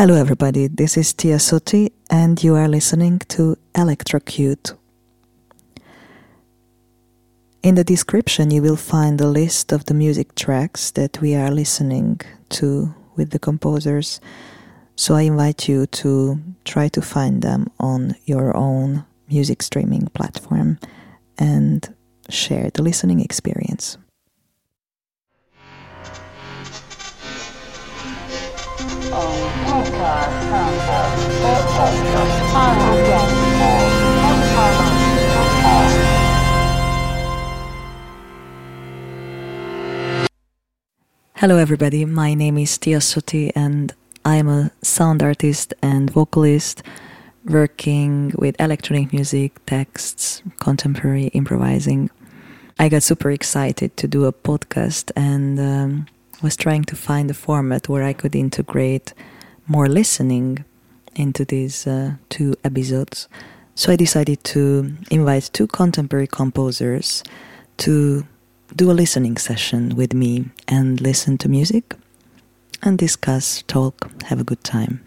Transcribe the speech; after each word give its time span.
Hello, 0.00 0.14
everybody. 0.14 0.68
This 0.68 0.96
is 0.96 1.12
Tia 1.12 1.38
Soti, 1.38 1.90
and 2.08 2.40
you 2.40 2.54
are 2.54 2.68
listening 2.68 3.18
to 3.30 3.56
Electrocute. 3.74 4.74
In 7.64 7.74
the 7.74 7.82
description, 7.82 8.52
you 8.52 8.62
will 8.62 8.76
find 8.76 9.20
a 9.20 9.26
list 9.26 9.72
of 9.72 9.86
the 9.86 9.94
music 9.94 10.36
tracks 10.36 10.92
that 10.92 11.20
we 11.20 11.34
are 11.34 11.50
listening 11.50 12.20
to 12.50 12.94
with 13.16 13.30
the 13.30 13.40
composers. 13.40 14.20
So 14.94 15.16
I 15.16 15.22
invite 15.22 15.68
you 15.68 15.86
to 15.86 16.40
try 16.64 16.86
to 16.90 17.02
find 17.02 17.42
them 17.42 17.66
on 17.80 18.14
your 18.24 18.56
own 18.56 19.04
music 19.28 19.64
streaming 19.64 20.06
platform 20.14 20.78
and 21.38 21.92
share 22.28 22.70
the 22.70 22.84
listening 22.84 23.18
experience. 23.18 23.98
Hello, 41.34 41.56
everybody. 41.56 42.04
My 42.04 42.34
name 42.34 42.58
is 42.58 42.76
Tia 42.76 42.98
Soti, 42.98 43.50
and 43.54 43.94
I'm 44.26 44.46
a 44.46 44.70
sound 44.82 45.22
artist 45.22 45.72
and 45.80 46.10
vocalist 46.10 46.82
working 47.46 48.34
with 48.36 48.60
electronic 48.60 49.14
music, 49.14 49.64
texts, 49.64 50.42
contemporary 50.60 51.28
improvising. 51.28 52.10
I 52.78 52.90
got 52.90 53.02
super 53.02 53.30
excited 53.30 53.96
to 53.96 54.06
do 54.06 54.26
a 54.26 54.34
podcast 54.34 55.12
and 55.16 55.58
um, 55.58 56.06
was 56.42 56.56
trying 56.56 56.84
to 56.84 56.96
find 56.96 57.30
a 57.30 57.34
format 57.34 57.88
where 57.88 58.04
I 58.04 58.12
could 58.12 58.34
integrate 58.34 59.12
more 59.66 59.88
listening 59.88 60.64
into 61.14 61.44
these 61.44 61.86
uh, 61.86 62.14
two 62.28 62.54
episodes. 62.64 63.28
So 63.74 63.92
I 63.92 63.96
decided 63.96 64.42
to 64.44 64.94
invite 65.10 65.50
two 65.52 65.66
contemporary 65.66 66.26
composers 66.26 67.22
to 67.78 68.26
do 68.74 68.90
a 68.90 68.92
listening 68.92 69.36
session 69.36 69.96
with 69.96 70.14
me 70.14 70.46
and 70.66 71.00
listen 71.00 71.38
to 71.38 71.48
music 71.48 71.94
and 72.82 72.98
discuss, 72.98 73.62
talk, 73.62 74.22
have 74.24 74.40
a 74.40 74.44
good 74.44 74.62
time. 74.62 75.04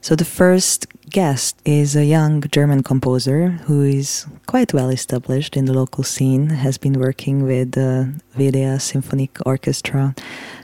So 0.00 0.14
the 0.14 0.24
first 0.24 0.86
guest 1.14 1.56
is 1.64 1.94
a 1.94 2.04
young 2.04 2.42
German 2.50 2.82
composer 2.82 3.50
who 3.66 3.82
is 3.82 4.26
quite 4.46 4.74
well 4.74 4.90
established 4.90 5.56
in 5.56 5.64
the 5.64 5.72
local 5.72 6.02
scene, 6.02 6.48
has 6.48 6.76
been 6.76 6.98
working 6.98 7.44
with 7.44 7.70
the 7.70 8.12
WDR 8.36 8.80
Symphonic 8.80 9.38
Orchestra, 9.46 10.12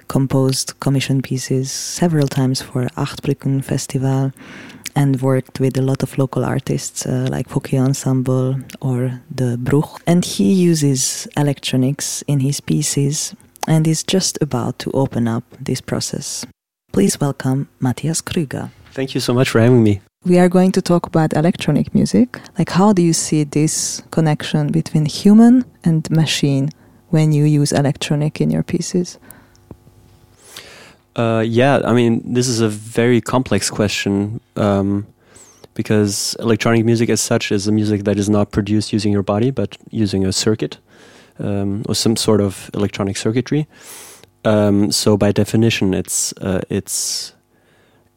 composed 0.08 0.74
commission 0.80 1.22
pieces 1.22 1.70
several 1.70 2.26
times 2.26 2.60
for 2.60 2.86
Achtbrücken 2.96 3.64
Festival, 3.64 4.32
and 4.96 5.22
worked 5.22 5.60
with 5.60 5.78
a 5.78 5.82
lot 5.82 6.02
of 6.02 6.18
local 6.18 6.44
artists 6.44 7.06
uh, 7.06 7.28
like 7.30 7.48
Foki 7.48 7.78
Ensemble 7.78 8.58
or 8.80 9.22
the 9.30 9.56
Bruch. 9.56 10.02
And 10.04 10.24
he 10.24 10.52
uses 10.52 11.28
electronics 11.36 12.24
in 12.26 12.40
his 12.40 12.60
pieces 12.60 13.36
and 13.68 13.86
is 13.86 14.02
just 14.02 14.36
about 14.40 14.80
to 14.80 14.90
open 14.94 15.28
up 15.28 15.44
this 15.60 15.80
process. 15.80 16.44
Please 16.90 17.20
welcome 17.20 17.68
Matthias 17.78 18.20
Krüger. 18.20 18.70
Thank 18.92 19.14
you 19.14 19.20
so 19.20 19.32
much 19.32 19.48
for 19.48 19.60
having 19.60 19.84
me. 19.84 20.00
We 20.26 20.38
are 20.38 20.50
going 20.50 20.70
to 20.72 20.82
talk 20.82 21.06
about 21.06 21.32
electronic 21.32 21.94
music. 21.94 22.42
Like, 22.58 22.68
how 22.68 22.92
do 22.92 23.00
you 23.00 23.14
see 23.14 23.42
this 23.42 24.02
connection 24.10 24.70
between 24.70 25.06
human 25.06 25.64
and 25.82 26.10
machine 26.10 26.68
when 27.08 27.32
you 27.32 27.44
use 27.44 27.72
electronic 27.72 28.38
in 28.38 28.50
your 28.50 28.62
pieces? 28.62 29.18
Uh, 31.16 31.42
yeah, 31.46 31.80
I 31.86 31.94
mean, 31.94 32.20
this 32.22 32.48
is 32.48 32.60
a 32.60 32.68
very 32.68 33.22
complex 33.22 33.70
question 33.70 34.42
um, 34.56 35.06
because 35.72 36.36
electronic 36.38 36.84
music, 36.84 37.08
as 37.08 37.22
such, 37.22 37.50
is 37.50 37.66
a 37.66 37.72
music 37.72 38.04
that 38.04 38.18
is 38.18 38.28
not 38.28 38.50
produced 38.50 38.92
using 38.92 39.12
your 39.12 39.22
body 39.22 39.50
but 39.50 39.78
using 39.90 40.26
a 40.26 40.32
circuit 40.34 40.76
um, 41.38 41.82
or 41.88 41.94
some 41.94 42.14
sort 42.14 42.42
of 42.42 42.70
electronic 42.74 43.16
circuitry. 43.16 43.66
Um, 44.44 44.92
so, 44.92 45.16
by 45.16 45.32
definition, 45.32 45.94
it's 45.94 46.34
uh, 46.34 46.60
it's 46.68 47.32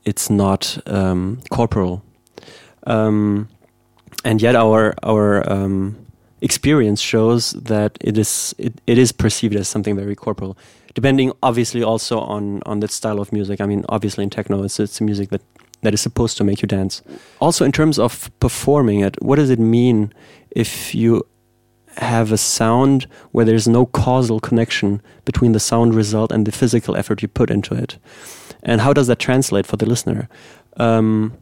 it's 0.06 0.30
not 0.30 0.78
um, 0.88 1.42
corporal. 1.50 2.04
Um, 2.86 3.48
and 4.26 4.42
yet 4.42 4.56
our 4.56 4.94
our 5.04 5.50
um, 5.52 5.98
experience 6.42 7.02
shows 7.02 7.52
that 7.52 7.98
it 8.02 8.18
is 8.18 8.54
it, 8.58 8.74
it 8.88 8.98
is 8.98 9.12
perceived 9.12 9.56
as 9.56 9.68
something 9.68 9.96
very 9.96 10.16
corporal 10.16 10.58
depending 10.94 11.32
obviously 11.42 11.84
also 11.84 12.20
on 12.20 12.62
on 12.66 12.80
the 12.80 12.88
style 12.88 13.20
of 13.20 13.32
music. 13.32 13.62
I 13.62 13.66
mean 13.66 13.86
obviously 13.90 14.24
in 14.24 14.30
techno 14.30 14.64
it's 14.64 14.80
it's 14.80 15.02
music 15.02 15.30
that 15.30 15.42
that 15.82 15.94
is 15.94 16.02
supposed 16.02 16.38
to 16.38 16.44
make 16.44 16.62
you 16.62 16.68
dance. 16.68 17.02
Also 17.40 17.66
in 17.66 17.72
terms 17.72 18.00
of 18.00 18.30
performing 18.40 19.00
it 19.02 19.22
what 19.22 19.38
does 19.38 19.50
it 19.50 19.60
mean 19.60 20.14
if 20.52 20.94
you 20.96 21.24
have 21.98 22.32
a 22.32 22.38
sound 22.38 23.06
where 23.32 23.46
there's 23.46 23.68
no 23.68 23.86
causal 23.86 24.40
connection 24.40 25.02
between 25.26 25.52
the 25.52 25.60
sound 25.60 25.94
result 25.94 26.32
and 26.32 26.48
the 26.48 26.52
physical 26.52 26.96
effort 26.96 27.22
you 27.22 27.28
put 27.28 27.52
into 27.52 27.76
it 27.76 28.00
and 28.64 28.82
how 28.82 28.94
does 28.94 29.08
that 29.08 29.20
translate 29.20 29.66
for 29.66 29.78
the 29.78 29.86
listener? 29.86 30.28
Um, 30.78 31.34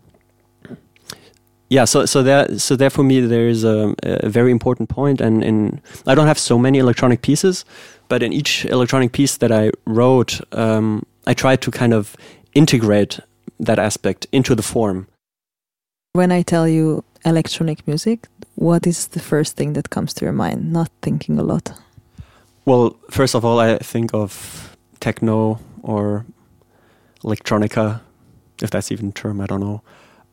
yeah, 1.70 1.86
so 1.86 2.06
so 2.06 2.22
there 2.22 2.60
so 2.60 2.76
there 2.76 2.90
for 2.90 3.04
me 3.04 3.22
there 3.22 3.48
is 3.48 3.64
a, 3.64 3.96
a 4.04 4.28
very 4.28 4.52
important 4.52 4.90
point, 4.90 5.22
and 5.22 5.42
in 5.42 5.82
I 6.06 6.16
don't 6.16 6.28
have 6.28 6.38
so 6.40 6.58
many 6.58 6.80
electronic 6.80 7.22
pieces, 7.22 7.64
but 8.10 8.22
in 8.22 8.34
each 8.34 8.66
electronic 8.66 9.14
piece 9.14 9.38
that 9.38 9.52
I 9.52 9.72
wrote, 9.86 10.42
um, 10.52 11.06
I 11.28 11.34
tried 11.34 11.62
to 11.62 11.72
kind 11.72 11.94
of 11.94 12.18
integrate 12.54 13.22
that 13.58 13.80
aspect 13.80 14.28
into 14.34 14.54
the 14.54 14.64
form. 14.64 15.08
When 16.12 16.32
I 16.32 16.42
tell 16.42 16.68
you 16.68 17.06
electronic 17.24 17.88
music, 17.88 18.28
what 18.56 18.86
is 18.86 19.08
the 19.08 19.22
first 19.22 19.56
thing 19.56 19.72
that 19.74 19.90
comes 19.90 20.14
to 20.16 20.26
your 20.26 20.34
mind? 20.34 20.74
Not 20.74 20.92
thinking 21.02 21.40
a 21.40 21.44
lot. 21.44 21.72
Well, 22.66 22.98
first 23.10 23.34
of 23.34 23.46
all, 23.46 23.60
I 23.60 23.78
think 23.78 24.14
of 24.14 24.76
techno 25.00 25.60
or 25.84 26.26
electronica, 27.24 28.02
if 28.62 28.70
that's 28.70 28.92
even 28.92 29.10
a 29.10 29.12
term, 29.12 29.42
I 29.42 29.48
don't 29.48 29.62
know. 29.62 29.82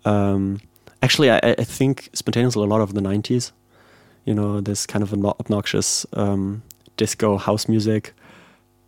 Um, 0.05 0.61
actually, 1.03 1.31
I, 1.31 1.39
I, 1.39 1.65
think 1.65 2.11
spontaneously 2.13 2.63
a 2.63 2.67
lot 2.67 2.81
of 2.81 2.95
the 2.95 3.01
90s, 3.01 3.53
you 4.25 4.35
know, 4.35 4.61
this 4.61 4.87
kind 4.87 5.03
of 5.03 5.13
obnoxious 5.13 6.07
um, 6.13 6.63
disco 6.97 7.37
house 7.37 7.69
music. 7.69 8.15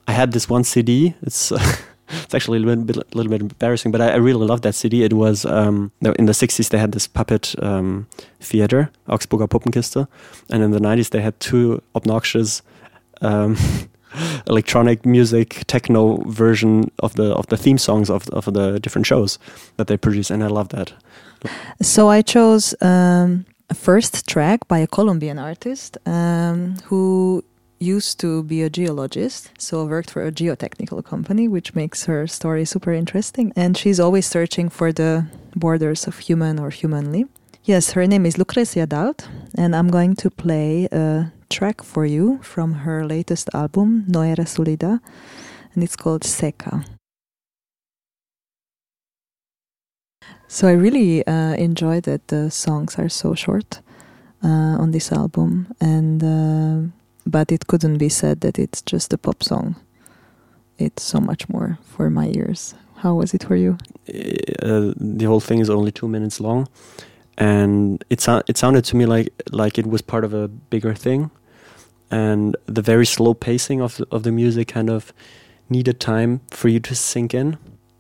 I 0.06 0.12
had 0.12 0.33
this 0.33 0.49
one 0.49 0.65
CD. 0.65 1.15
It's 1.22 1.53
it's 2.11 2.34
actually 2.34 2.59
a 2.59 2.62
little 2.62 2.84
bit, 2.84 2.97
a 2.97 3.05
little 3.15 3.31
bit 3.31 3.41
embarrassing, 3.41 3.93
but 3.93 4.00
I, 4.00 4.11
I 4.11 4.17
really 4.17 4.47
loved 4.47 4.62
that 4.65 4.75
CD. 4.75 5.05
It 5.05 5.12
was 5.12 5.44
um, 5.44 5.93
in 6.00 6.27
the 6.27 6.32
60s 6.32 6.69
they 6.69 6.78
had 6.78 6.93
this 6.93 7.06
puppet 7.06 7.55
um, 7.62 8.06
theater, 8.41 8.91
Augsburger 9.09 9.49
Puppenkiste, 9.49 10.06
and 10.50 10.62
in 10.62 10.71
the 10.71 10.81
90s 10.81 11.11
they 11.11 11.21
had 11.21 11.38
two 11.41 11.82
obnoxious 11.94 12.62
um, 13.21 13.56
electronic 14.46 15.04
music 15.04 15.64
techno 15.66 16.22
version 16.28 16.90
of 16.98 17.14
the 17.14 17.34
of 17.34 17.46
the 17.46 17.56
theme 17.56 17.78
songs 17.78 18.10
of 18.10 18.28
of 18.30 18.44
the 18.44 18.78
different 18.80 19.06
shows 19.06 19.38
that 19.76 19.86
they 19.86 19.96
produce, 19.96 20.30
and 20.30 20.42
I 20.42 20.48
love 20.48 20.68
that. 20.68 20.92
So 21.82 22.08
I 22.08 22.22
chose 22.22 22.74
um, 22.82 23.46
a 23.70 23.74
first 23.74 24.26
track 24.26 24.68
by 24.68 24.78
a 24.78 24.86
Colombian 24.86 25.38
artist 25.38 25.96
um, 26.06 26.76
who 26.84 27.42
used 27.78 28.20
to 28.20 28.42
be 28.42 28.62
a 28.62 28.68
geologist, 28.68 29.50
so 29.58 29.86
worked 29.86 30.10
for 30.10 30.26
a 30.26 30.30
geotechnical 30.30 31.02
company, 31.02 31.48
which 31.48 31.74
makes 31.74 32.04
her 32.04 32.26
story 32.26 32.64
super 32.64 32.92
interesting. 32.92 33.52
And 33.56 33.76
she's 33.76 33.98
always 33.98 34.26
searching 34.26 34.68
for 34.68 34.92
the 34.92 35.24
borders 35.56 36.06
of 36.06 36.18
human 36.18 36.58
or 36.58 36.70
humanly. 36.70 37.24
Yes, 37.64 37.92
her 37.92 38.06
name 38.06 38.26
is 38.26 38.36
Lucrecia 38.36 38.86
Dalt, 38.86 39.28
and 39.56 39.74
I'm 39.74 39.88
going 39.88 40.14
to 40.16 40.30
play 40.30 40.88
a 40.92 41.32
track 41.50 41.83
for 41.83 42.06
you 42.06 42.38
from 42.43 42.72
her 42.72 43.05
latest 43.05 43.50
album, 43.53 44.05
No 44.06 44.22
Era 44.22 44.44
Sólida, 44.44 45.00
and 45.75 45.84
it's 45.84 45.97
called 45.97 46.25
Seca. 46.25 46.84
So 50.49 50.69
I 50.69 50.73
really 50.73 51.26
uh, 51.26 51.55
enjoy 51.55 52.00
that 52.02 52.29
the 52.29 52.50
songs 52.50 52.99
are 52.99 53.08
so 53.08 53.35
short 53.35 53.81
uh, 54.43 54.76
on 54.82 54.91
this 54.91 55.12
album, 55.12 55.67
and 55.81 56.23
uh, 56.23 56.91
but 57.26 57.53
it 57.53 57.67
couldn't 57.67 57.99
be 57.99 58.08
said 58.08 58.41
that 58.41 58.58
it's 58.58 58.82
just 58.82 59.12
a 59.12 59.19
pop 59.19 59.43
song. 59.43 59.76
It's 60.79 61.03
so 61.03 61.20
much 61.20 61.49
more 61.49 61.79
for 61.85 62.11
my 62.11 62.29
ears. 62.35 62.75
How 62.96 63.14
was 63.14 63.32
it 63.35 63.44
for 63.44 63.56
you? 63.56 63.79
Uh, 64.08 64.93
the 64.96 65.25
whole 65.26 65.41
thing 65.41 65.61
is 65.61 65.70
only 65.70 65.93
two 65.93 66.08
minutes 66.08 66.41
long, 66.41 66.67
and 67.38 68.05
it 68.11 68.20
so- 68.20 68.43
it 68.49 68.56
sounded 68.56 68.85
to 68.87 68.96
me 68.96 69.06
like 69.06 69.32
like 69.53 69.79
it 69.79 69.87
was 69.87 70.03
part 70.03 70.25
of 70.25 70.35
a 70.35 70.49
bigger 70.49 70.94
thing, 70.94 71.31
and 72.10 72.56
the 72.66 72.82
very 72.82 73.06
slow 73.06 73.34
pacing 73.34 73.80
of 73.80 73.96
the, 73.96 74.06
of 74.10 74.22
the 74.22 74.32
music 74.32 74.68
kind 74.68 74.90
of 74.90 75.12
needed 75.68 76.00
time 76.00 76.40
for 76.50 76.68
you 76.68 76.80
to 76.80 76.94
sink 76.94 77.34
in. 77.34 77.56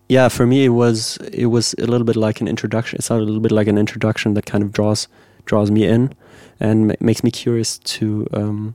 Yeah, 0.08 0.28
for 0.28 0.46
me 0.46 0.64
it 0.64 0.70
was 0.70 1.18
it 1.32 1.46
was 1.46 1.74
a 1.78 1.86
little 1.86 2.04
bit 2.04 2.16
like 2.16 2.40
an 2.40 2.48
introduction. 2.48 2.98
It 2.98 3.04
sounded 3.04 3.24
a 3.24 3.26
little 3.26 3.40
bit 3.40 3.52
like 3.52 3.68
an 3.68 3.78
introduction 3.78 4.34
that 4.34 4.46
kind 4.46 4.64
of 4.64 4.72
draws 4.72 5.08
draws 5.46 5.70
me 5.70 5.84
in 5.86 6.14
and 6.58 6.88
ma- 6.88 6.94
makes 7.00 7.22
me 7.22 7.30
curious 7.30 7.78
to 7.78 8.26
um, 8.32 8.74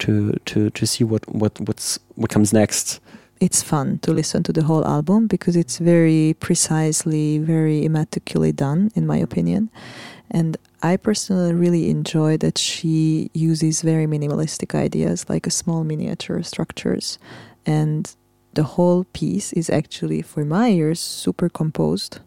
to 0.00 0.32
to 0.46 0.70
to 0.70 0.86
see 0.86 1.04
what 1.04 1.22
what 1.32 1.58
what's 1.60 1.98
what 2.16 2.30
comes 2.30 2.52
next. 2.52 3.00
it's 3.40 3.62
fun 3.62 3.98
to 4.00 4.12
listen 4.12 4.42
to 4.42 4.52
the 4.52 4.64
whole 4.64 4.84
album 4.84 5.28
because 5.28 5.56
it's 5.56 5.78
very 5.78 6.34
precisely, 6.40 7.38
very 7.38 7.84
immaculately 7.84 8.52
done, 8.52 8.90
in 8.94 9.06
my 9.06 9.16
opinion. 9.16 9.70
And 10.30 10.56
I 10.82 10.96
personally 10.96 11.54
really 11.54 11.90
enjoy 11.90 12.36
that 12.38 12.58
she 12.58 13.30
uses 13.34 13.82
very 13.82 14.06
minimalistic 14.06 14.74
ideas 14.74 15.28
like 15.28 15.46
a 15.46 15.50
small 15.50 15.84
miniature 15.84 16.42
structures. 16.42 17.18
And 17.66 18.14
the 18.54 18.62
whole 18.62 19.04
piece 19.12 19.52
is 19.52 19.70
actually, 19.70 20.22
for 20.22 20.44
my 20.44 20.68
ears, 20.68 21.00
super 21.00 21.48
composed, 21.48 22.20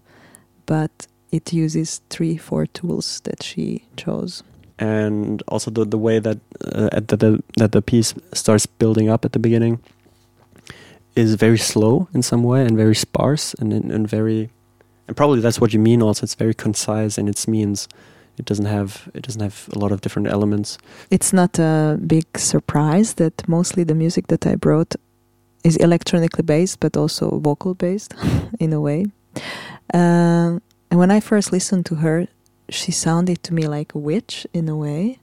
but 0.65 1.07
it 1.31 1.53
uses 1.53 2.01
three, 2.09 2.37
four 2.37 2.65
tools 2.65 3.21
that 3.23 3.43
she 3.43 3.85
chose. 3.95 4.43
And 4.79 5.43
also 5.47 5.71
the, 5.71 5.85
the 5.85 5.97
way 5.97 6.19
that, 6.19 6.39
uh, 6.65 6.89
that, 6.99 7.19
the, 7.19 7.43
that 7.57 7.71
the 7.71 7.81
piece 7.81 8.13
starts 8.33 8.65
building 8.65 9.09
up 9.09 9.25
at 9.25 9.31
the 9.31 9.39
beginning 9.39 9.79
is 11.15 11.35
very 11.35 11.57
slow 11.57 12.07
in 12.13 12.23
some 12.23 12.43
way 12.43 12.65
and 12.65 12.75
very 12.75 12.95
sparse 12.95 13.53
and, 13.55 13.73
and 13.73 14.07
very 14.07 14.49
and 15.07 15.17
probably 15.17 15.39
that's 15.39 15.59
what 15.59 15.73
you 15.73 15.79
mean 15.79 16.01
also 16.01 16.23
it's 16.23 16.35
very 16.35 16.53
concise 16.53 17.17
in 17.17 17.27
its 17.27 17.47
means 17.47 17.87
it 18.37 18.45
doesn't 18.45 18.65
have 18.65 19.09
it 19.13 19.23
doesn't 19.23 19.41
have 19.41 19.69
a 19.73 19.79
lot 19.79 19.91
of 19.91 20.01
different 20.01 20.27
elements 20.27 20.77
it's 21.09 21.33
not 21.33 21.59
a 21.59 21.99
big 22.07 22.25
surprise 22.37 23.15
that 23.15 23.47
mostly 23.47 23.83
the 23.83 23.95
music 23.95 24.27
that 24.27 24.45
i 24.45 24.55
brought 24.55 24.95
is 25.63 25.77
electronically 25.77 26.43
based 26.43 26.79
but 26.79 26.97
also 26.97 27.39
vocal 27.39 27.73
based 27.73 28.13
in 28.59 28.73
a 28.73 28.81
way 28.81 29.05
uh, 29.93 30.57
and 30.89 30.99
when 30.99 31.11
i 31.11 31.19
first 31.19 31.51
listened 31.51 31.85
to 31.85 31.95
her 31.95 32.27
she 32.69 32.91
sounded 32.91 33.43
to 33.43 33.53
me 33.53 33.67
like 33.67 33.93
a 33.93 33.97
witch 33.97 34.47
in 34.53 34.69
a 34.69 34.75
way 34.75 35.19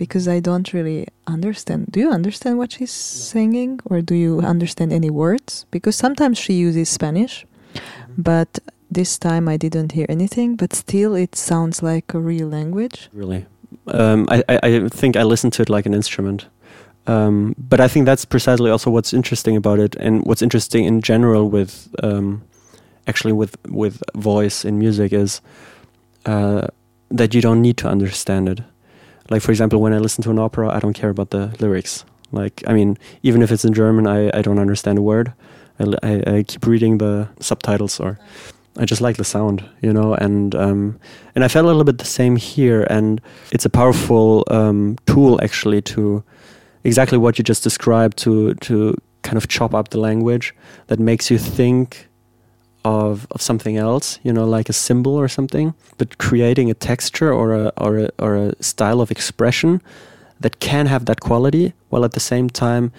because 0.00 0.26
I 0.26 0.40
don't 0.40 0.72
really 0.72 1.06
understand. 1.26 1.92
Do 1.92 2.00
you 2.00 2.10
understand 2.10 2.56
what 2.56 2.72
she's 2.72 2.90
singing, 2.90 3.80
or 3.84 4.00
do 4.00 4.14
you 4.14 4.40
understand 4.40 4.94
any 4.94 5.10
words? 5.10 5.66
Because 5.70 5.94
sometimes 5.94 6.38
she 6.38 6.54
uses 6.54 6.88
Spanish, 6.88 7.44
mm-hmm. 7.74 8.22
but 8.30 8.58
this 8.90 9.18
time 9.18 9.48
I 9.48 9.56
didn't 9.56 9.92
hear 9.92 10.06
anything. 10.08 10.56
But 10.56 10.74
still, 10.74 11.14
it 11.14 11.36
sounds 11.36 11.82
like 11.82 12.14
a 12.14 12.20
real 12.20 12.48
language. 12.48 13.08
Really, 13.12 13.46
um, 13.88 14.26
I, 14.30 14.44
I 14.48 14.88
think 14.88 15.16
I 15.16 15.22
listened 15.22 15.52
to 15.54 15.62
it 15.62 15.70
like 15.70 15.86
an 15.86 15.94
instrument. 15.94 16.46
Um, 17.06 17.54
but 17.56 17.80
I 17.80 17.88
think 17.88 18.06
that's 18.06 18.24
precisely 18.24 18.70
also 18.70 18.90
what's 18.90 19.12
interesting 19.12 19.56
about 19.56 19.78
it, 19.78 19.96
and 19.96 20.24
what's 20.24 20.42
interesting 20.42 20.84
in 20.84 21.00
general 21.00 21.48
with 21.48 21.88
um, 22.02 22.42
actually 23.06 23.32
with 23.32 23.56
with 23.68 24.02
voice 24.14 24.64
in 24.64 24.78
music 24.78 25.12
is 25.12 25.40
uh, 26.26 26.66
that 27.10 27.34
you 27.34 27.40
don't 27.40 27.60
need 27.60 27.76
to 27.76 27.88
understand 27.88 28.48
it 28.48 28.60
like 29.30 29.42
for 29.42 29.52
example 29.52 29.80
when 29.80 29.92
i 29.92 29.98
listen 29.98 30.22
to 30.22 30.30
an 30.30 30.38
opera 30.38 30.68
i 30.68 30.78
don't 30.78 30.92
care 30.92 31.10
about 31.10 31.30
the 31.30 31.54
lyrics 31.60 32.04
like 32.32 32.62
i 32.66 32.72
mean 32.72 32.96
even 33.22 33.42
if 33.42 33.50
it's 33.50 33.64
in 33.64 33.72
german 33.72 34.06
i, 34.06 34.30
I 34.38 34.42
don't 34.42 34.58
understand 34.58 34.98
a 34.98 35.02
word 35.02 35.32
I, 35.78 35.84
I, 36.02 36.22
I 36.34 36.42
keep 36.42 36.66
reading 36.66 36.98
the 36.98 37.28
subtitles 37.40 38.00
or 38.00 38.18
i 38.78 38.84
just 38.84 39.00
like 39.00 39.16
the 39.16 39.24
sound 39.24 39.64
you 39.82 39.92
know 39.92 40.14
and 40.14 40.54
um, 40.54 40.98
and 41.34 41.44
i 41.44 41.48
felt 41.48 41.64
a 41.64 41.68
little 41.68 41.84
bit 41.84 41.98
the 41.98 42.04
same 42.04 42.36
here 42.36 42.86
and 42.90 43.20
it's 43.52 43.64
a 43.64 43.70
powerful 43.70 44.44
um, 44.50 44.96
tool 45.06 45.40
actually 45.42 45.82
to 45.82 46.22
exactly 46.84 47.18
what 47.18 47.38
you 47.38 47.44
just 47.44 47.62
described 47.62 48.16
to 48.16 48.54
to 48.54 48.94
kind 49.22 49.36
of 49.36 49.48
chop 49.48 49.74
up 49.74 49.88
the 49.88 49.98
language 49.98 50.54
that 50.86 50.98
makes 50.98 51.30
you 51.30 51.38
think 51.38 52.08
of 52.84 53.26
of 53.30 53.42
something 53.42 53.76
else, 53.76 54.18
you 54.22 54.32
know, 54.32 54.44
like 54.46 54.68
a 54.68 54.72
symbol 54.72 55.14
or 55.14 55.28
something, 55.28 55.74
but 55.98 56.18
creating 56.18 56.70
a 56.70 56.74
texture 56.74 57.32
or 57.32 57.54
a 57.54 57.72
or 57.76 57.98
a 57.98 58.10
or 58.18 58.36
a 58.36 58.62
style 58.62 59.00
of 59.00 59.10
expression 59.10 59.82
that 60.40 60.60
can 60.60 60.86
have 60.86 61.04
that 61.04 61.20
quality 61.20 61.74
while 61.90 62.04
at 62.04 62.12
the 62.12 62.20
same 62.20 62.48
time 62.48 62.92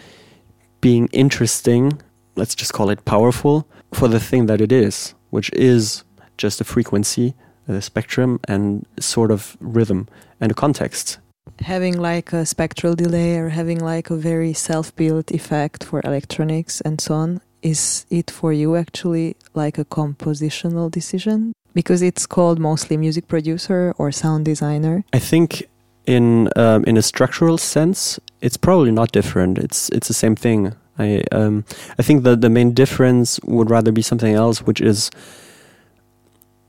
being 0.81 1.07
interesting, 1.11 2.01
let's 2.35 2.55
just 2.55 2.73
call 2.73 2.89
it 2.89 3.05
powerful 3.05 3.67
for 3.93 4.07
the 4.07 4.19
thing 4.19 4.45
that 4.45 4.61
it 4.61 4.71
is, 4.71 5.13
which 5.31 5.49
is 5.53 6.03
just 6.37 6.61
a 6.61 6.63
frequency, 6.63 7.33
a 7.67 7.81
spectrum 7.81 8.39
and 8.47 8.85
sort 8.99 9.31
of 9.31 9.57
rhythm 9.59 10.07
and 10.39 10.51
a 10.51 10.55
context. 10.55 11.17
Having 11.59 11.97
like 11.99 12.33
a 12.33 12.45
spectral 12.45 12.95
delay 12.95 13.37
or 13.37 13.49
having 13.49 13.79
like 13.79 14.09
a 14.09 14.15
very 14.15 14.53
self-built 14.53 15.31
effect 15.31 15.83
for 15.83 16.01
electronics 16.03 16.81
and 16.81 17.01
so 17.01 17.15
on 17.15 17.41
is 17.61 18.05
it 18.09 18.31
for 18.31 18.51
you 18.53 18.75
actually 18.75 19.35
like 19.53 19.77
a 19.77 19.85
compositional 19.85 20.89
decision? 20.89 21.53
Because 21.73 22.01
it's 22.01 22.25
called 22.25 22.59
mostly 22.59 22.97
music 22.97 23.27
producer 23.27 23.93
or 23.97 24.11
sound 24.11 24.45
designer. 24.45 25.03
I 25.13 25.19
think 25.19 25.69
in 26.05 26.49
um, 26.55 26.83
in 26.85 26.97
a 26.97 27.01
structural 27.01 27.57
sense, 27.57 28.19
it's 28.41 28.57
probably 28.57 28.91
not 28.91 29.11
different. 29.11 29.57
It's 29.57 29.89
it's 29.89 30.07
the 30.07 30.13
same 30.13 30.35
thing. 30.35 30.73
I 30.97 31.23
um, 31.31 31.65
I 31.97 32.03
think 32.03 32.23
that 32.23 32.41
the 32.41 32.49
main 32.49 32.73
difference 32.73 33.39
would 33.43 33.69
rather 33.69 33.91
be 33.91 34.01
something 34.01 34.33
else, 34.33 34.61
which 34.61 34.81
is 34.81 35.09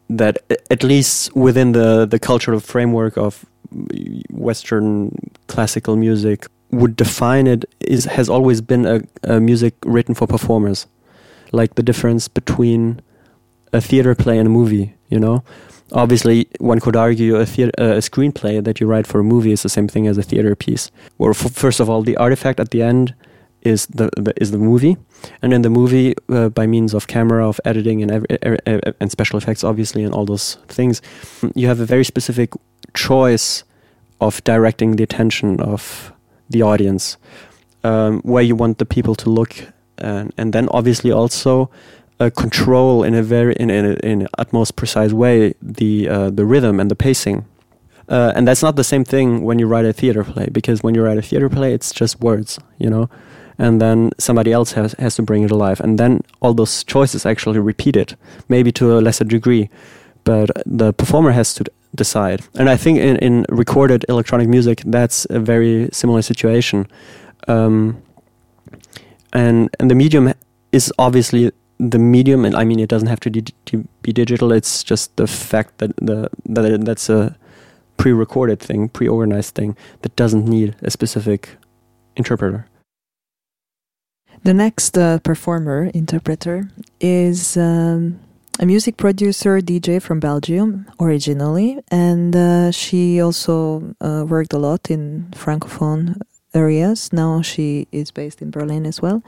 that 0.08 0.38
at 0.70 0.82
least 0.82 1.34
within 1.34 1.72
the 1.72 2.06
the 2.06 2.18
cultural 2.18 2.60
framework 2.60 3.16
of 3.16 3.44
Western 4.30 5.30
classical 5.46 5.96
music, 5.96 6.46
would 6.70 6.96
define 6.96 7.46
it 7.46 7.64
is 7.80 8.04
has 8.04 8.28
always 8.28 8.60
been 8.60 8.86
a, 8.86 9.02
a 9.22 9.40
music 9.40 9.74
written 9.84 10.14
for 10.14 10.26
performers, 10.26 10.86
like 11.52 11.74
the 11.74 11.82
difference 11.82 12.28
between 12.28 13.00
a 13.72 13.80
theater 13.80 14.14
play 14.14 14.38
and 14.38 14.46
a 14.46 14.50
movie. 14.50 14.94
You 15.08 15.20
know, 15.20 15.44
obviously 15.92 16.48
one 16.58 16.80
could 16.80 16.96
argue 16.96 17.36
a, 17.36 17.44
theater, 17.44 17.72
a 17.76 18.00
screenplay 18.00 18.62
that 18.64 18.80
you 18.80 18.86
write 18.86 19.06
for 19.06 19.20
a 19.20 19.24
movie 19.24 19.52
is 19.52 19.62
the 19.62 19.68
same 19.68 19.88
thing 19.88 20.06
as 20.06 20.16
a 20.16 20.22
theater 20.22 20.54
piece. 20.54 20.90
Where 21.16 21.34
first 21.34 21.80
of 21.80 21.90
all, 21.90 22.02
the 22.02 22.16
artifact 22.16 22.60
at 22.60 22.70
the 22.70 22.82
end 22.82 23.14
is 23.62 23.86
the, 23.86 24.10
the 24.16 24.32
is 24.36 24.50
the 24.50 24.58
movie, 24.58 24.96
and 25.40 25.52
in 25.52 25.62
the 25.62 25.70
movie, 25.70 26.14
uh, 26.28 26.48
by 26.48 26.66
means 26.66 26.94
of 26.94 27.06
camera, 27.06 27.48
of 27.48 27.60
editing, 27.64 28.02
and 28.02 28.10
every, 28.10 28.58
and 29.00 29.10
special 29.10 29.38
effects, 29.38 29.64
obviously, 29.64 30.04
and 30.04 30.14
all 30.14 30.24
those 30.24 30.56
things, 30.68 31.02
you 31.54 31.66
have 31.66 31.80
a 31.80 31.86
very 31.86 32.04
specific 32.04 32.52
choice 32.94 33.64
of 34.20 34.42
directing 34.44 34.96
the 34.96 35.02
attention 35.02 35.60
of 35.60 36.12
the 36.50 36.62
audience, 36.62 37.16
um, 37.84 38.20
where 38.22 38.42
you 38.42 38.54
want 38.54 38.78
the 38.78 38.86
people 38.86 39.14
to 39.14 39.30
look, 39.30 39.72
and, 39.98 40.32
and 40.36 40.52
then 40.52 40.68
obviously 40.70 41.10
also 41.10 41.70
uh, 42.20 42.30
control 42.30 43.02
in 43.02 43.14
a 43.14 43.22
very 43.22 43.54
in 43.54 43.70
in, 43.70 43.96
in 43.98 44.28
utmost 44.38 44.76
precise 44.76 45.12
way 45.12 45.54
the 45.60 46.08
uh, 46.08 46.30
the 46.30 46.44
rhythm 46.44 46.80
and 46.80 46.90
the 46.90 46.96
pacing. 46.96 47.44
Uh, 48.08 48.32
and 48.34 48.46
that's 48.46 48.62
not 48.62 48.76
the 48.76 48.84
same 48.84 49.04
thing 49.04 49.42
when 49.42 49.58
you 49.58 49.66
write 49.66 49.84
a 49.84 49.92
theater 49.92 50.24
play 50.24 50.48
because 50.52 50.82
when 50.82 50.94
you 50.94 51.02
write 51.02 51.18
a 51.18 51.22
theater 51.22 51.48
play, 51.48 51.72
it's 51.72 51.92
just 51.92 52.20
words, 52.20 52.58
you 52.78 52.90
know, 52.90 53.08
and 53.58 53.80
then 53.80 54.10
somebody 54.18 54.52
else 54.52 54.72
has 54.72 54.94
has 54.98 55.14
to 55.16 55.22
bring 55.22 55.42
it 55.42 55.50
alive, 55.50 55.80
and 55.80 55.98
then 55.98 56.20
all 56.40 56.54
those 56.54 56.84
choices 56.84 57.26
actually 57.26 57.58
repeat 57.58 57.96
it, 57.96 58.16
maybe 58.48 58.72
to 58.72 58.98
a 58.98 59.00
lesser 59.00 59.24
degree, 59.24 59.68
but 60.24 60.50
the 60.66 60.92
performer 60.92 61.32
has 61.32 61.54
to 61.54 61.64
decide. 61.94 62.40
And 62.54 62.68
I 62.70 62.76
think 62.76 62.98
in, 62.98 63.16
in 63.16 63.44
recorded 63.48 64.04
electronic 64.08 64.48
music, 64.48 64.82
that's 64.86 65.26
a 65.30 65.38
very 65.38 65.88
similar 65.92 66.22
situation. 66.22 66.86
Um, 67.48 68.02
and 69.32 69.68
and 69.80 69.90
the 69.90 69.94
medium 69.94 70.32
is 70.72 70.92
obviously 70.98 71.52
the 71.78 71.98
medium, 71.98 72.44
and 72.44 72.54
I 72.54 72.64
mean 72.64 72.80
it 72.80 72.88
doesn't 72.88 73.08
have 73.08 73.20
to, 73.20 73.30
to 73.30 73.88
be 74.02 74.12
digital. 74.12 74.52
It's 74.52 74.84
just 74.84 75.16
the 75.16 75.26
fact 75.26 75.78
that 75.78 75.96
the 75.96 76.30
that 76.46 76.84
that's 76.84 77.10
a 77.10 77.36
pre-recorded 77.96 78.60
thing, 78.60 78.88
pre-organized 78.88 79.54
thing 79.54 79.76
that 80.02 80.16
doesn't 80.16 80.44
need 80.44 80.74
a 80.82 80.90
specific 80.90 81.56
interpreter. 82.16 82.66
The 84.44 84.54
next 84.54 84.98
uh, 84.98 85.18
performer 85.20 85.90
interpreter 85.94 86.68
is. 87.00 87.56
Um 87.56 88.18
a 88.60 88.66
music 88.66 88.96
producer, 88.96 89.60
DJ 89.60 90.00
from 90.00 90.20
Belgium 90.20 90.86
originally, 91.00 91.80
and 91.90 92.36
uh, 92.36 92.70
she 92.70 93.20
also 93.20 93.94
uh, 94.00 94.24
worked 94.28 94.52
a 94.52 94.58
lot 94.58 94.90
in 94.90 95.28
francophone 95.32 96.20
areas. 96.54 97.12
Now 97.12 97.40
she 97.42 97.88
is 97.92 98.10
based 98.10 98.42
in 98.42 98.50
Berlin 98.50 98.86
as 98.86 99.00
well, 99.00 99.22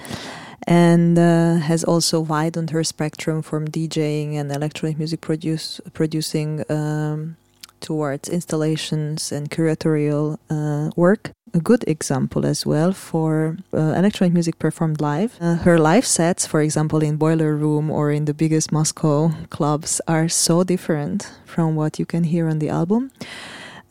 and 0.67 1.19
uh, 1.19 1.57
has 1.57 1.85
also 1.85 2.21
widened 2.21 2.71
her 2.71 2.85
spectrum 2.85 3.41
from 3.41 3.67
DJing 3.67 4.35
and 4.35 4.53
electronic 4.53 4.99
music 4.99 5.21
produce 5.21 5.81
producing. 5.95 6.65
Um, 6.71 7.37
towards 7.85 8.29
installations 8.29 9.31
and 9.31 9.51
curatorial 9.51 10.39
uh, 10.49 10.91
work. 10.97 11.33
A 11.53 11.61
good 11.61 11.85
example 11.87 12.45
as 12.47 12.67
well 12.67 12.93
for 12.93 13.59
uh, 13.73 13.95
electronic 14.01 14.33
music 14.33 14.59
performed 14.59 15.01
live. 15.01 15.37
Uh, 15.41 15.57
her 15.57 15.79
live 15.79 16.07
sets, 16.07 16.47
for 16.47 16.61
example, 16.63 17.03
in 17.03 17.17
Boiler 17.17 17.55
Room 17.55 17.91
or 17.91 18.11
in 18.11 18.25
the 18.25 18.35
biggest 18.35 18.73
Moscow 18.73 19.31
clubs, 19.51 20.01
are 20.09 20.29
so 20.29 20.65
different 20.65 21.31
from 21.45 21.77
what 21.77 21.99
you 21.99 22.07
can 22.07 22.25
hear 22.25 22.49
on 22.49 22.59
the 22.59 22.71
album. 22.71 23.11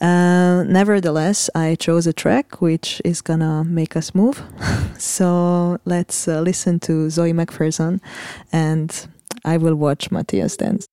Uh, 0.01 0.63
nevertheless, 0.63 1.49
I 1.55 1.75
chose 1.75 2.07
a 2.07 2.13
track 2.13 2.61
which 2.61 3.01
is 3.05 3.21
gonna 3.21 3.63
make 3.63 3.95
us 3.95 4.13
move. 4.13 4.43
so 4.97 5.77
let's 5.85 6.27
uh, 6.27 6.41
listen 6.41 6.79
to 6.81 7.09
Zoe 7.09 7.31
McPherson 7.31 8.01
and 8.51 8.89
I 9.45 9.55
will 9.57 9.75
watch 9.75 10.11
Matthias 10.11 10.57
dance. 10.57 10.87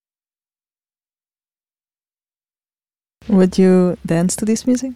Would 3.28 3.58
you 3.58 3.96
dance 4.04 4.36
to 4.36 4.44
this 4.44 4.66
music? 4.66 4.92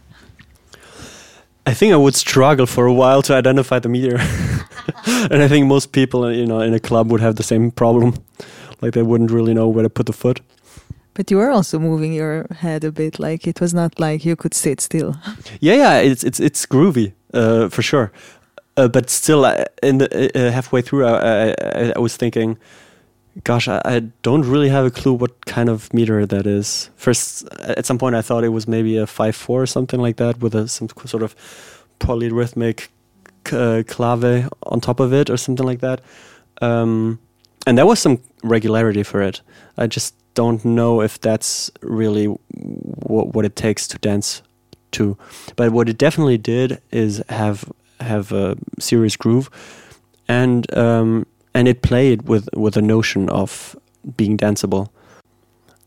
I 1.66 1.74
think 1.74 1.92
I 1.92 1.96
would 1.96 2.14
struggle 2.14 2.66
for 2.66 2.86
a 2.86 2.92
while 2.92 3.22
to 3.22 3.34
identify 3.34 3.78
the 3.78 3.88
meter. 3.88 4.18
and 5.30 5.42
I 5.42 5.48
think 5.48 5.66
most 5.66 5.92
people, 5.92 6.30
you 6.32 6.46
know, 6.46 6.60
in 6.60 6.74
a 6.74 6.80
club 6.80 7.10
would 7.10 7.20
have 7.20 7.36
the 7.36 7.42
same 7.42 7.70
problem. 7.70 8.14
Like 8.80 8.92
they 8.92 9.02
wouldn't 9.02 9.30
really 9.30 9.54
know 9.54 9.68
where 9.68 9.82
to 9.82 9.90
put 9.90 10.06
the 10.06 10.12
foot. 10.12 10.40
But 11.14 11.30
you 11.30 11.36
were 11.38 11.50
also 11.50 11.78
moving 11.78 12.12
your 12.12 12.46
head 12.50 12.84
a 12.84 12.90
bit. 12.90 13.18
Like 13.18 13.46
it 13.46 13.60
was 13.60 13.72
not 13.72 13.98
like 13.98 14.24
you 14.24 14.36
could 14.36 14.52
sit 14.54 14.80
still. 14.80 15.16
Yeah, 15.60 15.74
yeah, 15.76 15.98
it's 16.00 16.24
it's 16.24 16.40
it's 16.40 16.66
groovy 16.66 17.12
uh, 17.32 17.68
for 17.68 17.82
sure. 17.82 18.10
Uh, 18.76 18.88
but 18.88 19.08
still, 19.08 19.44
uh, 19.44 19.64
in 19.82 19.98
the 19.98 20.08
uh, 20.34 20.50
halfway 20.50 20.82
through, 20.82 21.06
I, 21.06 21.50
I, 21.50 21.92
I 21.94 21.98
was 22.00 22.16
thinking, 22.16 22.58
gosh, 23.42 23.68
I, 23.68 23.80
I, 23.84 23.98
don't 24.22 24.42
really 24.42 24.68
have 24.68 24.86
a 24.86 24.90
clue 24.90 25.12
what 25.12 25.46
kind 25.46 25.68
of 25.68 25.92
meter 25.92 26.24
that 26.24 26.46
is. 26.46 26.90
First, 26.96 27.48
at 27.60 27.84
some 27.84 27.98
point, 27.98 28.14
I 28.14 28.22
thought 28.22 28.44
it 28.44 28.50
was 28.50 28.68
maybe 28.68 28.96
a 28.96 29.06
five 29.06 29.34
four 29.34 29.62
or 29.62 29.66
something 29.66 30.00
like 30.00 30.16
that 30.16 30.38
with 30.40 30.54
a, 30.54 30.68
some 30.68 30.88
sort 31.04 31.22
of 31.22 31.34
polyrhythmic 31.98 32.88
uh, 33.52 33.82
clave 33.86 34.48
on 34.62 34.80
top 34.80 35.00
of 35.00 35.12
it 35.12 35.30
or 35.30 35.36
something 35.36 35.66
like 35.66 35.80
that. 35.80 36.00
Um, 36.62 37.18
and 37.66 37.76
there 37.76 37.86
was 37.86 37.98
some 37.98 38.20
regularity 38.42 39.02
for 39.02 39.22
it. 39.22 39.40
I 39.76 39.86
just 39.86 40.14
don't 40.34 40.64
know 40.64 41.00
if 41.00 41.20
that's 41.20 41.70
really 41.80 42.26
what, 42.26 43.34
what 43.34 43.44
it 43.44 43.56
takes 43.56 43.88
to 43.88 43.98
dance 43.98 44.42
to. 44.92 45.16
But 45.56 45.72
what 45.72 45.88
it 45.88 45.98
definitely 45.98 46.38
did 46.38 46.80
is 46.90 47.22
have 47.28 47.70
have 48.00 48.32
a 48.32 48.56
serious 48.78 49.16
groove, 49.16 49.48
and 50.28 50.72
um, 50.76 51.26
and 51.54 51.68
it 51.68 51.82
played 51.82 52.28
with 52.28 52.48
with 52.54 52.76
a 52.76 52.82
notion 52.82 53.28
of 53.30 53.76
being 54.16 54.36
danceable. 54.36 54.88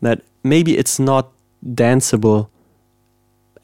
That 0.00 0.22
maybe 0.42 0.78
it's 0.78 0.98
not 0.98 1.32
danceable 1.64 2.48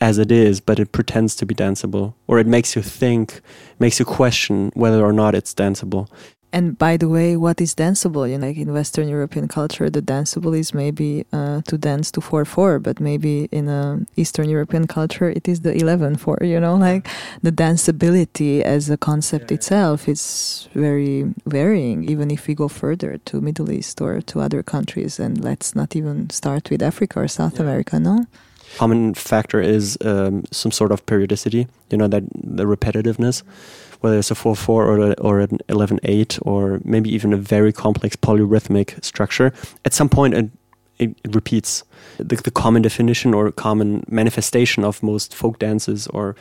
as 0.00 0.18
it 0.18 0.30
is, 0.30 0.60
but 0.60 0.78
it 0.78 0.92
pretends 0.92 1.34
to 1.36 1.46
be 1.46 1.54
danceable, 1.54 2.14
or 2.26 2.38
it 2.38 2.46
makes 2.46 2.76
you 2.76 2.82
think, 2.82 3.40
makes 3.78 3.98
you 3.98 4.04
question 4.04 4.70
whether 4.74 5.04
or 5.04 5.12
not 5.12 5.34
it's 5.34 5.54
danceable. 5.54 6.08
And 6.54 6.78
by 6.78 6.96
the 6.96 7.08
way, 7.08 7.36
what 7.36 7.60
is 7.60 7.74
danceable? 7.74 8.30
You 8.30 8.38
know, 8.38 8.46
like 8.46 8.56
in 8.56 8.72
Western 8.72 9.08
European 9.08 9.48
culture, 9.48 9.90
the 9.90 10.00
danceable 10.00 10.56
is 10.56 10.72
maybe 10.72 11.26
uh, 11.32 11.62
to 11.62 11.76
dance 11.76 12.12
to 12.12 12.20
four 12.20 12.44
four, 12.44 12.78
but 12.78 13.00
maybe 13.00 13.48
in 13.50 13.68
a 13.68 14.06
Eastern 14.14 14.48
European 14.48 14.86
culture, 14.86 15.28
it 15.28 15.48
is 15.48 15.62
the 15.62 15.74
eleven 15.74 16.14
four. 16.14 16.38
You 16.42 16.60
know, 16.60 16.76
like 16.76 17.08
the 17.42 17.50
danceability 17.50 18.62
as 18.62 18.88
a 18.88 18.96
concept 18.96 19.50
yeah. 19.50 19.56
itself 19.56 20.08
is 20.08 20.68
very 20.74 21.34
varying. 21.44 22.08
Even 22.08 22.30
if 22.30 22.46
we 22.46 22.54
go 22.54 22.68
further 22.68 23.18
to 23.24 23.40
Middle 23.40 23.72
East 23.72 24.00
or 24.00 24.20
to 24.20 24.38
other 24.38 24.62
countries, 24.62 25.18
and 25.18 25.42
let's 25.42 25.74
not 25.74 25.96
even 25.96 26.30
start 26.30 26.70
with 26.70 26.82
Africa 26.82 27.18
or 27.18 27.26
South 27.26 27.56
yeah. 27.56 27.62
America. 27.62 27.98
No 27.98 28.26
common 28.76 29.14
factor 29.14 29.60
is 29.60 29.98
um, 30.04 30.44
some 30.50 30.70
sort 30.70 30.92
of 30.92 31.04
periodicity. 31.06 31.66
You 31.90 31.98
know 31.98 32.08
that 32.08 32.22
the 32.32 32.64
repetitiveness 32.64 33.42
whether 34.04 34.18
it's 34.18 34.30
a 34.30 34.34
4-4 34.34 34.68
or, 34.68 34.98
a, 34.98 35.12
or 35.14 35.40
an 35.40 35.56
11-8 35.70 36.38
or 36.42 36.78
maybe 36.84 37.08
even 37.14 37.32
a 37.32 37.38
very 37.38 37.72
complex 37.72 38.14
polyrhythmic 38.16 39.02
structure, 39.02 39.50
at 39.86 39.94
some 39.94 40.10
point 40.10 40.34
it, 40.34 40.50
it, 40.98 41.18
it 41.24 41.34
repeats. 41.34 41.84
The, 42.18 42.36
the, 42.36 42.50
common 42.50 42.82
definition 42.82 43.32
or 43.32 43.50
common 43.50 44.04
manifestation 44.06 44.84
of 44.84 45.02
most 45.02 45.34
folk 45.34 45.58
dances 45.58 46.06
or 46.08 46.36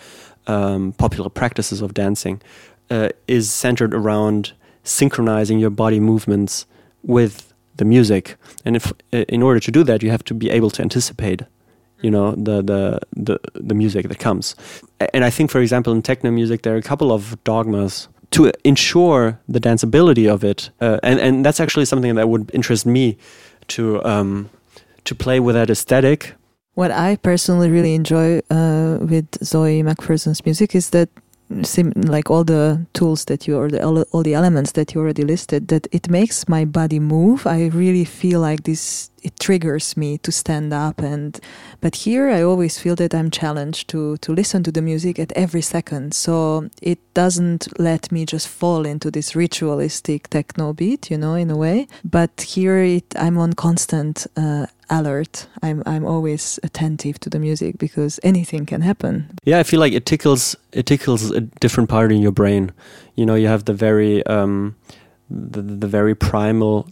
um, 0.46 0.92
popular 0.98 1.30
practices 1.30 1.82
of 1.82 1.94
dancing 1.94 2.42
uh, 2.90 3.10
is 3.30 3.50
centered 3.50 3.94
around 3.94 4.52
synchronizing 4.84 5.58
your 5.58 5.70
body 5.70 6.02
movements 6.02 6.66
with 7.02 7.54
the 7.78 7.86
music. 7.86 8.36
And 8.66 8.76
if 8.76 8.92
in 9.14 9.42
order 9.42 9.62
to 9.62 9.72
do 9.72 9.86
that, 9.86 10.04
you 10.04 10.12
have 10.12 10.26
to 10.26 10.34
be 10.34 10.50
able 10.50 10.70
to 10.72 10.82
anticipate 10.82 11.44
you 12.04 12.12
know 12.12 12.32
the 12.36 12.62
the 12.62 13.00
the, 13.16 13.40
the 13.56 13.74
music 13.74 14.08
that 14.10 14.20
comes. 14.20 14.56
And 15.14 15.26
i 15.26 15.30
think 15.30 15.52
for 15.52 15.62
example 15.62 15.92
in 15.94 16.02
techno 16.02 16.32
music 16.32 16.62
there 16.62 16.74
are 16.76 16.78
a 16.86 16.90
couple 16.92 17.12
of 17.12 17.42
dogmas 17.44 18.08
to 18.34 18.52
ensure 18.64 19.40
the 19.48 19.60
danceability 19.60 20.32
of 20.32 20.44
it. 20.44 20.72
Uh, 20.82 21.00
and 21.04 21.20
and 21.20 21.46
that's 21.46 21.60
actually 21.60 21.86
something 21.86 22.16
that 22.16 22.28
would 22.28 22.52
interest 22.54 22.86
me 22.86 23.18
to 23.68 24.04
um, 24.04 24.50
to 25.06 25.16
play 25.16 25.40
with 25.40 25.56
that 25.56 25.70
aesthetic. 25.70 26.36
What 26.74 26.92
I 26.92 27.18
personally 27.18 27.70
really 27.70 27.94
enjoy 27.94 28.42
uh, 28.50 28.98
with 29.00 29.28
Zoe 29.44 29.84
McPherson's 29.84 30.44
music 30.44 30.74
is 30.74 30.90
that 30.90 31.10
sim- 31.64 31.94
like 31.96 32.30
all 32.30 32.44
the 32.44 32.86
tools 32.94 33.26
that 33.26 33.48
you 33.48 33.58
or 33.58 33.70
the, 33.70 33.84
all, 33.84 34.24
the 34.24 34.34
elements 34.34 34.72
that 34.74 34.94
you 34.94 35.02
already 35.02 35.24
listed 35.24 35.68
that 35.68 35.88
it 35.92 36.10
makes 36.10 36.48
my 36.48 36.66
body 36.66 37.00
move. 37.00 37.46
I 37.46 37.68
really 37.68 38.06
feel 38.06 38.40
like 38.40 38.64
this 38.64 39.10
it 39.24 39.40
triggers 39.40 39.96
me 39.96 40.18
to 40.18 40.32
stand 40.32 40.74
up 40.74 41.00
and 41.00 41.40
but 41.80 41.96
here 41.96 42.30
i 42.30 42.44
always 42.44 42.78
feel 42.78 42.94
that 42.94 43.16
i'm 43.16 43.32
challenged 43.32 43.88
to 43.88 44.18
to 44.18 44.34
listen 44.34 44.64
to 44.64 44.72
the 44.72 44.82
music 44.82 45.18
at 45.18 45.32
every 45.32 45.62
second. 45.62 46.14
So 46.14 46.70
it 46.82 47.00
doesn't 47.14 47.68
let 47.80 48.12
me 48.12 48.26
just 48.26 48.48
fall 48.50 48.86
into 48.86 49.10
this 49.10 49.36
ritualistic 49.36 50.30
techno 50.30 50.74
beat 50.74 51.10
you 51.10 51.18
know 51.18 51.36
in 51.36 51.50
a 51.50 51.56
way. 51.56 51.88
But 52.04 52.42
here 52.42 52.80
it 52.80 53.06
i'm 53.18 53.38
on 53.38 53.54
constant 53.54 54.28
uh, 54.36 54.68
alert. 54.90 55.48
I'm 55.62 55.84
I'm 55.86 56.06
always 56.06 56.60
attentive 56.64 57.20
to 57.20 57.30
the 57.30 57.40
music 57.40 57.78
because 57.78 58.20
anything 58.24 58.66
can 58.66 58.82
happen. 58.82 59.30
Yeah, 59.44 59.60
I 59.60 59.64
feel 59.64 59.80
like 59.80 59.94
it 59.94 60.06
tickles 60.06 60.56
it 60.72 60.86
tickles 60.86 61.32
a 61.32 61.42
different 61.42 61.90
part 61.90 62.12
in 62.12 62.22
your 62.22 62.32
brain. 62.32 62.72
You 63.16 63.26
know, 63.26 63.36
you 63.36 63.48
have 63.48 63.66
the 63.66 63.74
very 63.74 64.26
um, 64.26 64.76
the, 65.30 65.62
the 65.62 65.88
very 65.88 66.16
primal 66.16 66.88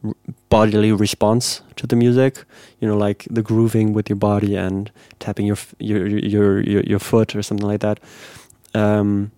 bodily 0.50 0.91
response 0.91 1.62
to 1.75 1.88
the 1.88 1.95
music. 1.95 2.43
You 2.79 2.88
know, 2.88 2.98
like 2.98 3.27
the 3.29 3.41
grooving 3.41 3.93
with 3.93 4.10
your 4.10 4.17
body 4.17 4.55
and 4.55 4.91
tapping 5.19 5.45
your 5.45 5.57
your 5.79 6.07
your 6.07 6.62
your, 6.62 6.83
your 6.83 7.00
foot 7.00 7.36
or 7.36 7.41
something 7.43 7.67
like 7.67 7.81
that. 7.81 8.00
Um, 8.74 9.31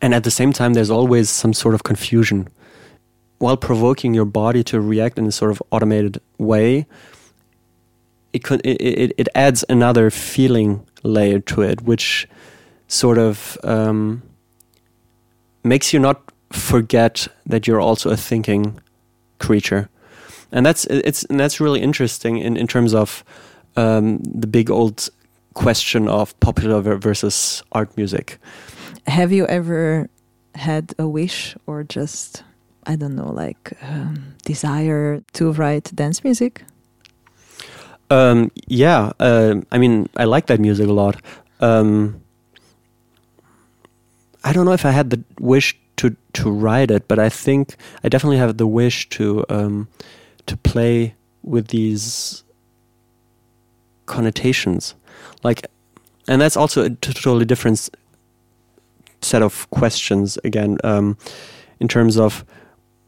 and 0.00 0.14
at 0.14 0.24
the 0.24 0.30
same 0.30 0.52
time, 0.52 0.74
there's 0.74 0.90
always 0.90 1.28
some 1.30 1.52
sort 1.52 1.74
of 1.74 1.82
confusion 1.82 2.48
while 3.38 3.56
provoking 3.56 4.14
your 4.14 4.24
body 4.24 4.64
to 4.64 4.80
react 4.80 5.18
in 5.18 5.26
a 5.26 5.32
sort 5.32 5.50
of 5.50 5.62
automated 5.70 6.20
way 6.38 6.86
it, 8.38 8.44
could, 8.44 8.60
it, 8.64 9.12
it 9.18 9.28
adds 9.34 9.64
another 9.68 10.10
feeling 10.10 10.86
layer 11.02 11.40
to 11.40 11.62
it, 11.62 11.82
which 11.82 12.28
sort 12.86 13.18
of 13.18 13.58
um, 13.64 14.22
makes 15.64 15.92
you 15.92 15.98
not 15.98 16.22
forget 16.52 17.26
that 17.46 17.66
you're 17.66 17.80
also 17.80 18.10
a 18.10 18.16
thinking 18.16 18.80
creature, 19.40 19.88
and 20.52 20.64
that's 20.64 20.84
it's 20.84 21.24
and 21.24 21.40
that's 21.40 21.60
really 21.60 21.80
interesting 21.80 22.38
in 22.38 22.56
in 22.56 22.66
terms 22.66 22.94
of 22.94 23.24
um, 23.76 24.18
the 24.18 24.46
big 24.46 24.70
old 24.70 25.08
question 25.54 26.08
of 26.08 26.38
popular 26.38 26.80
versus 26.96 27.62
art 27.72 27.96
music. 27.96 28.38
Have 29.06 29.32
you 29.32 29.46
ever 29.46 30.08
had 30.54 30.94
a 30.98 31.08
wish 31.08 31.56
or 31.66 31.82
just 31.82 32.44
I 32.86 32.96
don't 32.96 33.16
know, 33.16 33.32
like 33.32 33.72
um, 33.82 34.36
desire 34.44 35.22
to 35.32 35.52
write 35.52 35.90
dance 35.94 36.22
music? 36.22 36.62
Um, 38.10 38.50
yeah, 38.66 39.12
uh, 39.20 39.56
I 39.70 39.78
mean, 39.78 40.08
I 40.16 40.24
like 40.24 40.46
that 40.46 40.60
music 40.60 40.88
a 40.88 40.92
lot. 40.92 41.16
Um, 41.60 42.22
I 44.44 44.52
don't 44.52 44.64
know 44.64 44.72
if 44.72 44.84
I 44.86 44.90
had 44.90 45.10
the 45.10 45.22
wish 45.38 45.78
to 45.96 46.16
to 46.34 46.50
write 46.50 46.90
it, 46.90 47.08
but 47.08 47.18
I 47.18 47.28
think 47.28 47.76
I 48.02 48.08
definitely 48.08 48.38
have 48.38 48.56
the 48.56 48.66
wish 48.66 49.08
to 49.10 49.44
um, 49.48 49.88
to 50.46 50.56
play 50.56 51.14
with 51.42 51.68
these 51.68 52.44
connotations, 54.06 54.94
like, 55.42 55.66
and 56.26 56.40
that's 56.40 56.56
also 56.56 56.84
a 56.84 56.90
totally 56.90 57.44
different 57.44 57.90
set 59.20 59.42
of 59.42 59.68
questions 59.70 60.38
again 60.44 60.78
um, 60.84 61.18
in 61.80 61.88
terms 61.88 62.16
of 62.16 62.44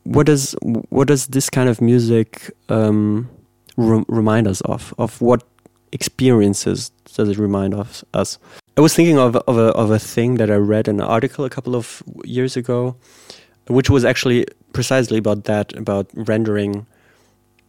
what 0.04 0.26
does 0.26 0.54
what 0.60 1.08
does 1.08 1.28
this 1.28 1.48
kind 1.48 1.68
of 1.68 1.80
music 1.80 2.50
um, 2.68 3.28
re 3.76 4.02
remind 4.08 4.46
us 4.46 4.60
of? 4.62 4.94
Of 4.98 5.20
what 5.20 5.42
experiences 5.92 6.90
does 7.14 7.28
it 7.28 7.38
remind 7.38 7.74
of 7.74 8.04
us? 8.14 8.38
I 8.76 8.80
was 8.80 8.94
thinking 8.94 9.18
of, 9.18 9.36
of, 9.36 9.58
a, 9.58 9.72
of 9.72 9.90
a 9.90 9.98
thing 9.98 10.36
that 10.36 10.50
I 10.50 10.54
read 10.54 10.88
in 10.88 11.00
an 11.00 11.06
article 11.06 11.44
a 11.44 11.50
couple 11.50 11.74
of 11.76 12.02
years 12.24 12.56
ago, 12.56 12.96
which 13.66 13.90
was 13.90 14.04
actually 14.04 14.46
precisely 14.72 15.18
about 15.18 15.44
that, 15.44 15.76
about 15.76 16.08
rendering 16.14 16.86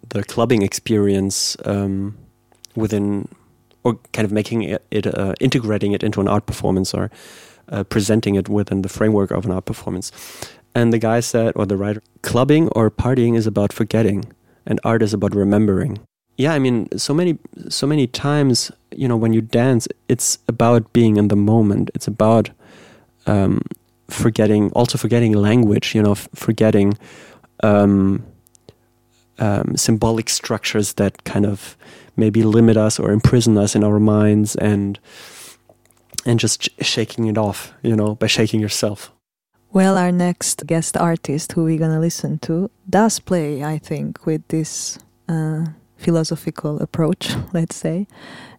the 0.10 0.24
clubbing 0.24 0.62
experience 0.62 1.58
um, 1.66 2.18
within, 2.76 3.28
or 3.84 3.96
kind 4.14 4.26
of 4.26 4.32
making 4.32 4.64
it, 4.64 4.86
it 4.92 5.08
uh, 5.08 5.34
integrating 5.40 5.92
it 5.92 6.04
into 6.04 6.22
an 6.22 6.28
art 6.28 6.46
performance 6.46 6.94
or 6.94 7.12
uh, 7.70 7.84
presenting 7.84 8.36
it 8.36 8.48
within 8.48 8.82
the 8.82 8.90
framework 8.90 9.32
of 9.32 9.46
an 9.46 9.52
art 9.52 9.66
performance. 9.66 10.12
And 10.74 10.94
the 10.94 11.00
guy 11.00 11.20
said, 11.20 11.54
or 11.56 11.66
the 11.66 11.76
writer, 11.76 12.02
clubbing 12.22 12.70
or 12.70 12.90
partying 12.90 13.36
is 13.36 13.46
about 13.46 13.74
forgetting 13.74 14.32
and 14.66 14.80
art 14.84 15.02
is 15.02 15.14
about 15.14 15.36
remembering. 15.36 16.00
Yeah, 16.38 16.54
I 16.54 16.60
mean, 16.60 16.88
so 16.98 17.14
many, 17.14 17.38
so 17.70 17.86
many 17.86 18.08
times, 18.08 18.72
you 18.92 19.08
know, 19.08 19.18
when 19.18 19.34
you 19.34 19.42
dance, 19.42 19.88
it's 20.08 20.40
about 20.48 20.92
being 20.94 21.18
in 21.18 21.28
the 21.28 21.36
moment. 21.36 21.92
It's 21.94 22.08
about 22.08 22.50
um, 23.28 23.62
forgetting, 24.10 24.72
also 24.72 24.98
forgetting 24.98 25.34
language. 25.34 25.94
You 25.94 26.02
know, 26.02 26.16
forgetting 26.16 26.98
um, 27.62 28.26
um, 29.40 29.76
symbolic 29.78 30.30
structures 30.30 30.94
that 30.94 31.24
kind 31.26 31.46
of 31.46 31.78
maybe 32.16 32.44
limit 32.44 32.78
us 32.78 33.00
or 33.00 33.12
imprison 33.12 33.58
us 33.58 33.76
in 33.76 33.84
our 33.84 34.00
minds, 34.00 34.56
and 34.56 35.00
and 36.26 36.40
just 36.40 36.70
shaking 36.82 37.28
it 37.28 37.38
off. 37.38 37.74
You 37.84 37.96
know, 37.96 38.16
by 38.16 38.28
shaking 38.28 38.62
yourself. 38.62 39.12
Well, 39.74 39.98
our 39.98 40.12
next 40.12 40.68
guest 40.68 40.98
artist, 40.98 41.54
who 41.54 41.64
we're 41.64 41.80
gonna 41.80 42.02
listen 42.02 42.40
to, 42.40 42.70
does 42.90 43.20
play, 43.22 43.64
I 43.64 43.78
think, 43.78 44.26
with 44.26 44.46
this 44.50 45.00
uh, 45.30 45.68
philosophical 45.96 46.82
approach, 46.82 47.34
let's 47.54 47.78
say, 47.78 48.06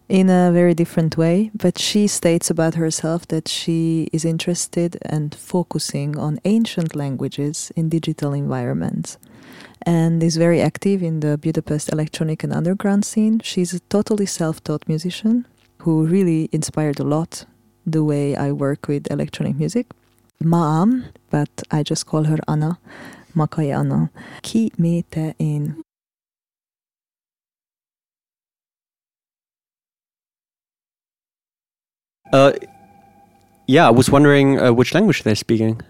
in 0.09 0.31
a 0.31 0.51
very 0.51 0.73
different 0.73 1.15
way. 1.15 1.51
But 1.53 1.77
she 1.77 2.07
states 2.07 2.49
about 2.49 2.73
herself 2.73 3.27
that 3.27 3.47
she 3.47 4.09
is 4.11 4.25
interested 4.25 4.97
and 5.03 5.35
focusing 5.35 6.17
on 6.17 6.39
ancient 6.45 6.95
languages 6.95 7.71
in 7.75 7.89
digital 7.89 8.33
environments 8.33 9.19
and 9.83 10.23
is 10.23 10.37
very 10.37 10.61
active 10.61 11.03
in 11.03 11.19
the 11.19 11.37
Budapest 11.37 11.93
electronic 11.93 12.43
and 12.43 12.51
underground 12.51 13.05
scene. 13.05 13.39
She's 13.41 13.71
a 13.71 13.81
totally 13.81 14.25
self 14.25 14.63
taught 14.63 14.87
musician 14.87 15.45
who 15.83 16.07
really 16.07 16.49
inspired 16.51 16.99
a 16.99 17.03
lot 17.03 17.45
the 17.85 18.03
way 18.03 18.35
I 18.35 18.51
work 18.51 18.87
with 18.87 19.11
electronic 19.11 19.57
music. 19.57 19.91
Ma'am, 20.43 21.05
but 21.29 21.49
I 21.71 21.83
just 21.83 22.05
call 22.05 22.25
her 22.25 22.37
Anna, 22.47 22.79
Makai 23.35 23.73
Anna. 23.73 24.09
Ki 24.41 24.71
me 24.77 25.03
te 25.09 25.33
én. 25.39 25.75
Uh, 32.31 32.53
yeah, 33.67 33.87
I 33.87 33.91
was 33.91 34.09
wondering 34.09 34.59
uh, 34.59 34.73
which 34.73 34.93
language 34.93 35.23
they're 35.23 35.35
speaking. 35.35 35.81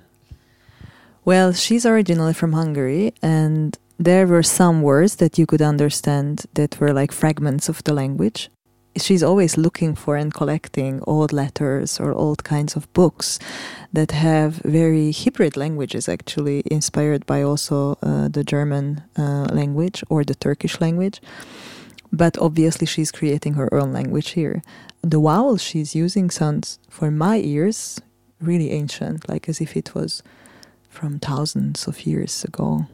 Well, 1.26 1.54
she's 1.54 1.86
originally 1.86 2.34
from 2.34 2.52
Hungary, 2.52 3.14
and 3.22 3.78
there 3.98 4.28
were 4.28 4.44
some 4.44 4.82
words 4.82 5.16
that 5.18 5.38
you 5.38 5.46
could 5.46 5.62
understand 5.62 6.46
that 6.56 6.80
were 6.80 6.92
like 6.92 7.14
fragments 7.14 7.70
of 7.70 7.84
the 7.86 7.94
language. 7.94 8.50
She's 8.96 9.24
always 9.24 9.58
looking 9.58 9.96
for 9.96 10.16
and 10.16 10.32
collecting 10.32 11.02
old 11.08 11.34
letters 11.34 12.00
or 12.00 12.14
old 12.14 12.44
kinds 12.44 12.76
of 12.76 12.92
books 12.94 13.40
that 13.92 14.12
have 14.12 14.62
very 14.64 15.12
hybrid 15.12 15.58
languages, 15.58 16.08
actually, 16.08 16.62
inspired 16.70 17.26
by 17.26 17.42
also 17.42 17.98
uh, 18.04 18.28
the 18.28 18.44
German 18.44 19.02
uh, 19.18 19.48
language 19.52 20.04
or 20.10 20.24
the 20.24 20.36
Turkish 20.36 20.80
language. 20.80 21.22
But 22.12 22.38
obviously, 22.38 22.86
she's 22.86 23.12
creating 23.12 23.56
her 23.56 23.74
own 23.74 23.92
language 23.92 24.32
here. 24.32 24.62
The 25.02 25.20
vowel 25.20 25.58
she's 25.58 25.96
using 25.96 26.30
sounds, 26.30 26.78
for 26.88 27.10
my 27.10 27.38
ears, 27.38 28.00
really 28.40 28.70
ancient, 28.70 29.28
like 29.28 29.50
as 29.50 29.60
if 29.60 29.76
it 29.76 29.96
was 29.96 30.22
from 30.88 31.18
thousands 31.18 31.88
of 31.88 32.06
years 32.06 32.44
ago. 32.44 32.86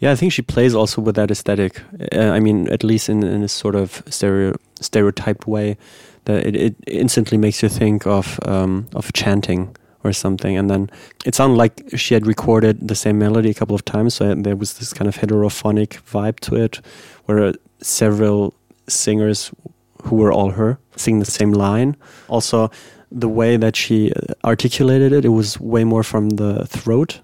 Yeah, 0.00 0.12
I 0.12 0.16
think 0.16 0.32
she 0.32 0.42
plays 0.42 0.74
also 0.74 1.02
with 1.02 1.16
that 1.16 1.30
aesthetic. 1.30 1.82
Uh, 2.12 2.30
I 2.30 2.40
mean, 2.40 2.68
at 2.68 2.84
least 2.84 3.08
in, 3.08 3.24
in 3.24 3.42
a 3.42 3.48
sort 3.48 3.74
of 3.74 4.02
stereo, 4.08 4.54
stereotyped 4.80 5.46
way, 5.48 5.76
that 6.24 6.46
it, 6.46 6.56
it 6.56 6.76
instantly 6.86 7.36
makes 7.38 7.62
you 7.62 7.68
think 7.68 8.06
of 8.06 8.38
um, 8.46 8.86
of 8.94 9.12
chanting 9.12 9.74
or 10.04 10.12
something. 10.12 10.56
And 10.56 10.70
then 10.70 10.90
it 11.24 11.34
sounded 11.34 11.56
like 11.56 11.82
she 11.96 12.14
had 12.14 12.26
recorded 12.26 12.86
the 12.86 12.94
same 12.94 13.18
melody 13.18 13.50
a 13.50 13.54
couple 13.54 13.74
of 13.74 13.84
times, 13.84 14.14
so 14.14 14.34
there 14.34 14.56
was 14.56 14.78
this 14.78 14.92
kind 14.92 15.08
of 15.08 15.16
heterophonic 15.16 16.00
vibe 16.04 16.38
to 16.40 16.54
it, 16.54 16.80
where 17.24 17.52
several 17.80 18.54
singers 18.86 19.50
who 20.04 20.16
were 20.16 20.32
all 20.32 20.50
her 20.50 20.78
sing 20.96 21.18
the 21.18 21.24
same 21.24 21.52
line. 21.52 21.96
Also, 22.28 22.70
the 23.10 23.28
way 23.28 23.56
that 23.56 23.74
she 23.74 24.12
uh, 24.12 24.34
articulated 24.44 25.12
it, 25.12 25.24
it 25.24 25.30
was 25.30 25.58
way 25.58 25.84
more 25.84 26.02
from 26.02 26.30
the 26.30 26.66
throat 26.66 27.20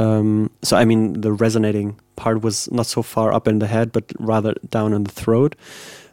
um, 0.00 0.50
so 0.62 0.78
I 0.78 0.86
mean, 0.86 1.20
the 1.20 1.30
resonating 1.30 2.00
part 2.16 2.42
was 2.42 2.70
not 2.72 2.86
so 2.86 3.02
far 3.02 3.34
up 3.34 3.46
in 3.46 3.58
the 3.58 3.66
head, 3.66 3.92
but 3.92 4.04
rather 4.18 4.54
down 4.70 4.94
in 4.94 5.04
the 5.04 5.10
throat, 5.10 5.54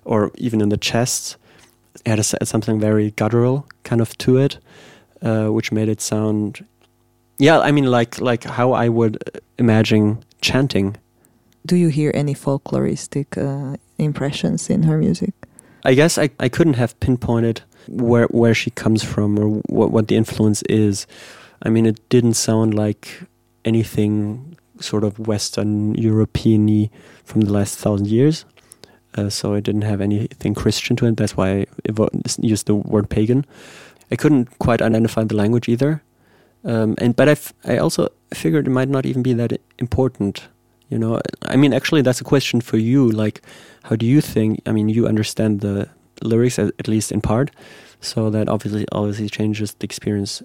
or 0.04 0.32
even 0.36 0.62
in 0.62 0.70
the 0.70 0.78
chest. 0.78 1.38
It 2.06 2.10
had 2.10 2.20
a, 2.20 2.46
something 2.46 2.80
very 2.80 3.12
guttural 3.12 3.66
kind 3.84 4.02
of 4.02 4.18
to 4.18 4.38
it, 4.38 4.60
uh, 5.22 5.48
which 5.48 5.72
made 5.72 5.88
it 5.88 6.02
sound, 6.02 6.66
yeah. 7.38 7.60
I 7.60 7.72
mean, 7.72 7.86
like 7.86 8.20
like 8.20 8.44
how 8.44 8.74
I 8.74 8.90
would 8.90 9.18
imagine 9.58 10.24
chanting. 10.42 10.98
Do 11.66 11.76
you 11.76 11.88
hear 11.88 12.12
any 12.14 12.36
folkloristic 12.36 13.38
uh, 13.38 13.78
impressions 13.98 14.70
in 14.70 14.84
her 14.84 14.98
music? 14.98 15.34
I 15.86 15.94
guess 15.94 16.18
I, 16.18 16.30
I 16.40 16.50
couldn't 16.50 16.76
have 16.76 17.00
pinpointed 17.00 17.62
where 17.88 18.28
where 18.32 18.54
she 18.54 18.70
comes 18.72 19.02
from 19.02 19.40
or 19.40 19.62
what 19.70 19.92
what 19.92 20.08
the 20.08 20.18
influence 20.18 20.62
is. 20.64 21.08
I 21.66 21.70
mean, 21.70 21.86
it 21.86 22.10
didn't 22.10 22.36
sound 22.36 22.74
like 22.74 23.24
anything 23.68 24.58
sort 24.80 25.04
of 25.04 25.20
Western 25.20 25.96
European 25.96 26.90
from 27.24 27.42
the 27.42 27.52
last 27.52 27.78
thousand 27.78 28.08
years. 28.08 28.46
Uh, 29.16 29.30
so 29.30 29.54
it 29.54 29.64
didn't 29.64 29.82
have 29.82 30.02
anything 30.02 30.54
Christian 30.54 30.96
to 30.98 31.08
it. 31.08 31.18
That's 31.18 31.36
why 31.36 31.50
I 31.50 31.66
used 32.42 32.68
the 32.68 32.76
word 32.76 33.10
pagan. 33.10 33.46
I 34.12 34.16
couldn't 34.16 34.58
quite 34.60 34.82
identify 34.82 35.24
the 35.24 35.36
language 35.36 35.68
either. 35.68 36.04
Um, 36.64 36.96
and 36.98 37.16
but 37.16 37.30
I, 37.30 37.74
I 37.74 37.78
also 37.78 38.10
figured 38.34 38.68
it 38.68 38.72
might 38.72 38.90
not 38.90 39.06
even 39.06 39.24
be 39.24 39.34
that 39.34 39.60
important. 39.80 40.48
You 40.90 41.00
know, 41.00 41.20
I 41.44 41.56
mean, 41.56 41.74
actually, 41.74 42.02
that's 42.02 42.22
a 42.22 42.24
question 42.24 42.62
for 42.62 42.78
you. 42.78 43.10
Like, 43.10 43.42
how 43.84 43.96
do 43.96 44.06
you 44.06 44.22
think? 44.22 44.62
I 44.66 44.72
mean, 44.72 44.90
you 44.90 45.08
understand 45.08 45.62
the 45.62 45.90
lyrics 46.24 46.60
at, 46.60 46.74
at 46.80 46.88
least 46.88 47.12
in 47.12 47.22
part, 47.22 47.52
so 48.02 48.30
that 48.30 48.50
obviously 48.50 48.86
obviously 48.92 49.30
changes 49.30 49.74
the 49.74 49.86
experience 49.86 50.44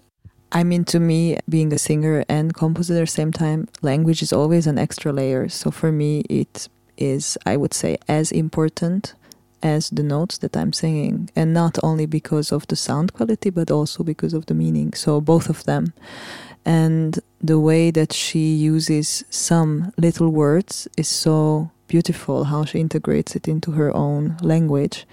I 0.53 0.65
mean, 0.65 0.85
to 0.85 1.01
me, 1.01 1.39
being 1.49 1.73
a 1.73 1.79
singer 1.79 2.25
and 2.29 2.55
composer 2.55 2.95
at 2.97 3.01
the 3.01 3.07
same 3.07 3.33
time, 3.33 3.69
language 3.81 4.21
is 4.21 4.35
always 4.35 4.67
an 4.67 4.79
extra 4.79 5.11
layer. 5.11 5.49
So 5.49 5.71
for 5.71 5.91
me, 5.91 6.21
it 6.29 6.69
is, 6.99 7.39
I 7.47 7.57
would 7.57 7.73
say, 7.73 7.97
as 8.07 8.31
important 8.31 9.15
as 9.63 9.89
the 9.89 10.03
notes 10.03 10.37
that 10.39 10.55
I'm 10.55 10.75
singing. 10.75 11.31
And 11.35 11.55
not 11.55 11.79
only 11.83 12.05
because 12.05 12.53
of 12.53 12.67
the 12.67 12.77
sound 12.77 13.15
quality, 13.15 13.49
but 13.49 13.71
also 13.71 14.05
because 14.05 14.35
of 14.35 14.45
the 14.45 14.55
meaning. 14.55 14.93
So 14.93 15.23
both 15.23 15.49
of 15.49 15.65
them. 15.65 15.95
And 16.67 17.19
the 17.41 17.59
way 17.59 17.91
that 17.91 18.13
she 18.13 18.55
uses 18.55 19.25
some 19.31 19.93
little 19.97 20.29
words 20.29 20.87
is 20.99 21.09
so 21.09 21.71
beautiful, 21.89 22.45
how 22.45 22.67
she 22.67 22.79
integrates 22.79 23.35
it 23.35 23.49
into 23.49 23.73
her 23.73 23.95
own 23.97 24.37
language, 24.43 25.07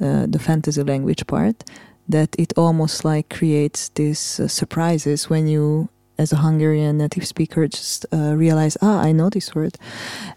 uh, 0.00 0.26
the 0.28 0.38
fantasy 0.38 0.82
language 0.82 1.26
part 1.26 1.64
that 2.08 2.34
it 2.38 2.52
almost 2.56 3.04
like 3.04 3.28
creates 3.28 3.90
these 3.90 4.40
uh, 4.40 4.48
surprises 4.48 5.28
when 5.30 5.46
you 5.46 5.88
as 6.18 6.32
a 6.32 6.36
Hungarian 6.36 6.98
native 6.98 7.26
speaker 7.26 7.66
just 7.68 8.06
uh, 8.12 8.34
realize 8.36 8.76
ah 8.80 9.00
I 9.00 9.12
know 9.12 9.30
this 9.30 9.54
word. 9.54 9.76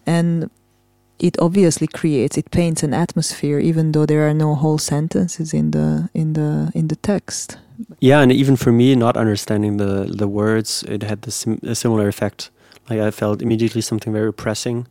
And 0.05 0.49
it 1.19 1.37
obviously 1.39 1.87
creates 1.87 2.37
it 2.37 2.49
paints 2.51 2.83
an 2.83 2.93
atmosphere 2.93 3.59
even 3.59 3.91
though 3.91 4.05
there 4.05 4.27
are 4.27 4.33
no 4.33 4.55
whole 4.55 4.77
sentences 4.77 5.53
in 5.53 5.71
the 5.71 6.09
in 6.13 6.33
the 6.33 6.71
in 6.73 6.87
the 6.87 6.95
text. 6.95 7.57
Yeah 7.99 8.21
and 8.21 8.31
even 8.31 8.55
for 8.55 8.71
me 8.71 8.95
not 8.95 9.17
understanding 9.17 9.77
the 9.77 10.05
the 10.17 10.27
words 10.27 10.83
it 10.87 11.03
had 11.03 11.21
the 11.21 11.31
sim 11.31 11.59
a 11.63 11.75
similar 11.75 12.07
effect. 12.07 12.51
Like 12.89 12.99
I 12.99 13.11
felt 13.11 13.41
immediately 13.41 13.81
something 13.81 14.13
very 14.13 14.33
pressing 14.33 14.87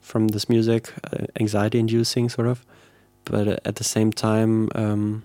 from 0.00 0.28
this 0.28 0.48
music 0.48 0.92
uh, 1.12 1.26
anxiety 1.40 1.78
inducing 1.78 2.28
sort 2.28 2.48
of. 2.48 2.64
But 3.24 3.48
uh, 3.48 3.56
at 3.64 3.76
the 3.76 3.84
same 3.84 4.12
time 4.12 4.68
um, 4.74 5.22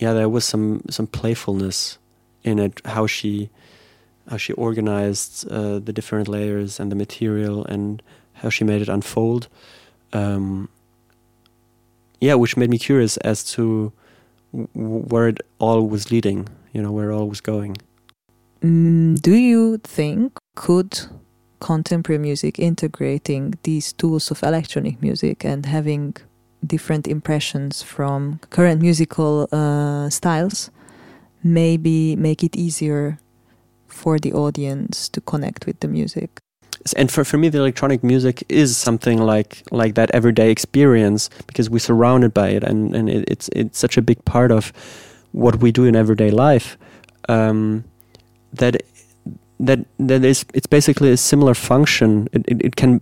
yeah, 0.00 0.14
there 0.14 0.28
was 0.28 0.44
some 0.44 0.82
some 0.88 1.06
playfulness 1.06 1.98
in 2.42 2.58
it. 2.58 2.80
How 2.84 3.06
she 3.06 3.50
how 4.28 4.38
she 4.38 4.52
organized 4.54 5.46
uh, 5.50 5.78
the 5.78 5.92
different 5.92 6.26
layers 6.26 6.80
and 6.80 6.90
the 6.90 6.96
material 6.96 7.64
and 7.66 8.02
how 8.32 8.48
she 8.48 8.64
made 8.64 8.80
it 8.80 8.88
unfold. 8.88 9.48
Um, 10.12 10.68
yeah, 12.20 12.34
which 12.34 12.56
made 12.56 12.70
me 12.70 12.78
curious 12.78 13.18
as 13.18 13.44
to 13.52 13.92
where 14.52 15.28
it 15.28 15.40
all 15.58 15.86
was 15.86 16.10
leading. 16.10 16.48
You 16.72 16.82
know, 16.82 16.92
where 16.92 17.10
it 17.10 17.14
all 17.14 17.28
was 17.28 17.42
going. 17.42 17.76
Mm, 18.62 19.20
do 19.20 19.34
you 19.34 19.78
think 19.78 20.38
could 20.56 21.00
contemporary 21.60 22.18
music 22.18 22.58
integrating 22.58 23.54
these 23.64 23.92
tools 23.92 24.30
of 24.30 24.42
electronic 24.42 25.02
music 25.02 25.44
and 25.44 25.66
having 25.66 26.16
different 26.66 27.06
impressions 27.06 27.82
from 27.82 28.40
current 28.50 28.80
musical 28.80 29.48
uh, 29.52 30.10
styles 30.10 30.70
maybe 31.42 32.16
make 32.16 32.44
it 32.44 32.54
easier 32.56 33.18
for 33.86 34.18
the 34.18 34.32
audience 34.32 35.08
to 35.08 35.20
connect 35.20 35.66
with 35.66 35.80
the 35.80 35.88
music. 35.88 36.40
And 36.96 37.10
for, 37.10 37.24
for 37.24 37.36
me 37.36 37.48
the 37.48 37.58
electronic 37.58 38.02
music 38.02 38.42
is 38.48 38.76
something 38.76 39.18
like 39.18 39.62
like 39.70 39.94
that 39.96 40.10
everyday 40.12 40.50
experience 40.50 41.28
because 41.46 41.68
we're 41.68 41.78
surrounded 41.78 42.32
by 42.32 42.48
it 42.48 42.64
and, 42.64 42.94
and 42.94 43.10
it, 43.10 43.24
it's 43.28 43.50
it's 43.52 43.78
such 43.78 43.98
a 43.98 44.02
big 44.02 44.24
part 44.24 44.50
of 44.50 44.72
what 45.32 45.56
we 45.56 45.72
do 45.72 45.84
in 45.84 45.94
everyday 45.94 46.30
life 46.30 46.78
um, 47.28 47.84
that 48.54 48.82
that 49.60 49.80
that 49.98 50.24
is 50.24 50.44
it's 50.54 50.66
basically 50.66 51.10
a 51.10 51.16
similar 51.16 51.54
function. 51.54 52.28
It, 52.32 52.44
it, 52.48 52.64
it 52.64 52.76
can 52.76 53.00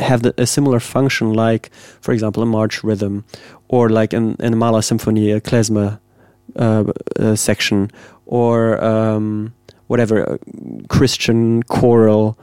have 0.00 0.22
the, 0.22 0.34
a 0.38 0.46
similar 0.46 0.80
function, 0.80 1.32
like, 1.32 1.70
for 2.00 2.12
example, 2.12 2.42
a 2.42 2.46
march 2.46 2.82
rhythm, 2.84 3.24
or 3.68 3.88
like 3.88 4.12
in, 4.12 4.36
in 4.40 4.52
a 4.52 4.56
Mahler 4.56 4.82
symphony, 4.82 5.30
a 5.30 5.40
klezmer 5.40 5.98
uh, 6.56 6.84
uh, 7.18 7.34
section, 7.34 7.90
or 8.26 8.82
um, 8.84 9.54
whatever, 9.86 10.38
Christian 10.88 11.62
choral, 11.64 12.38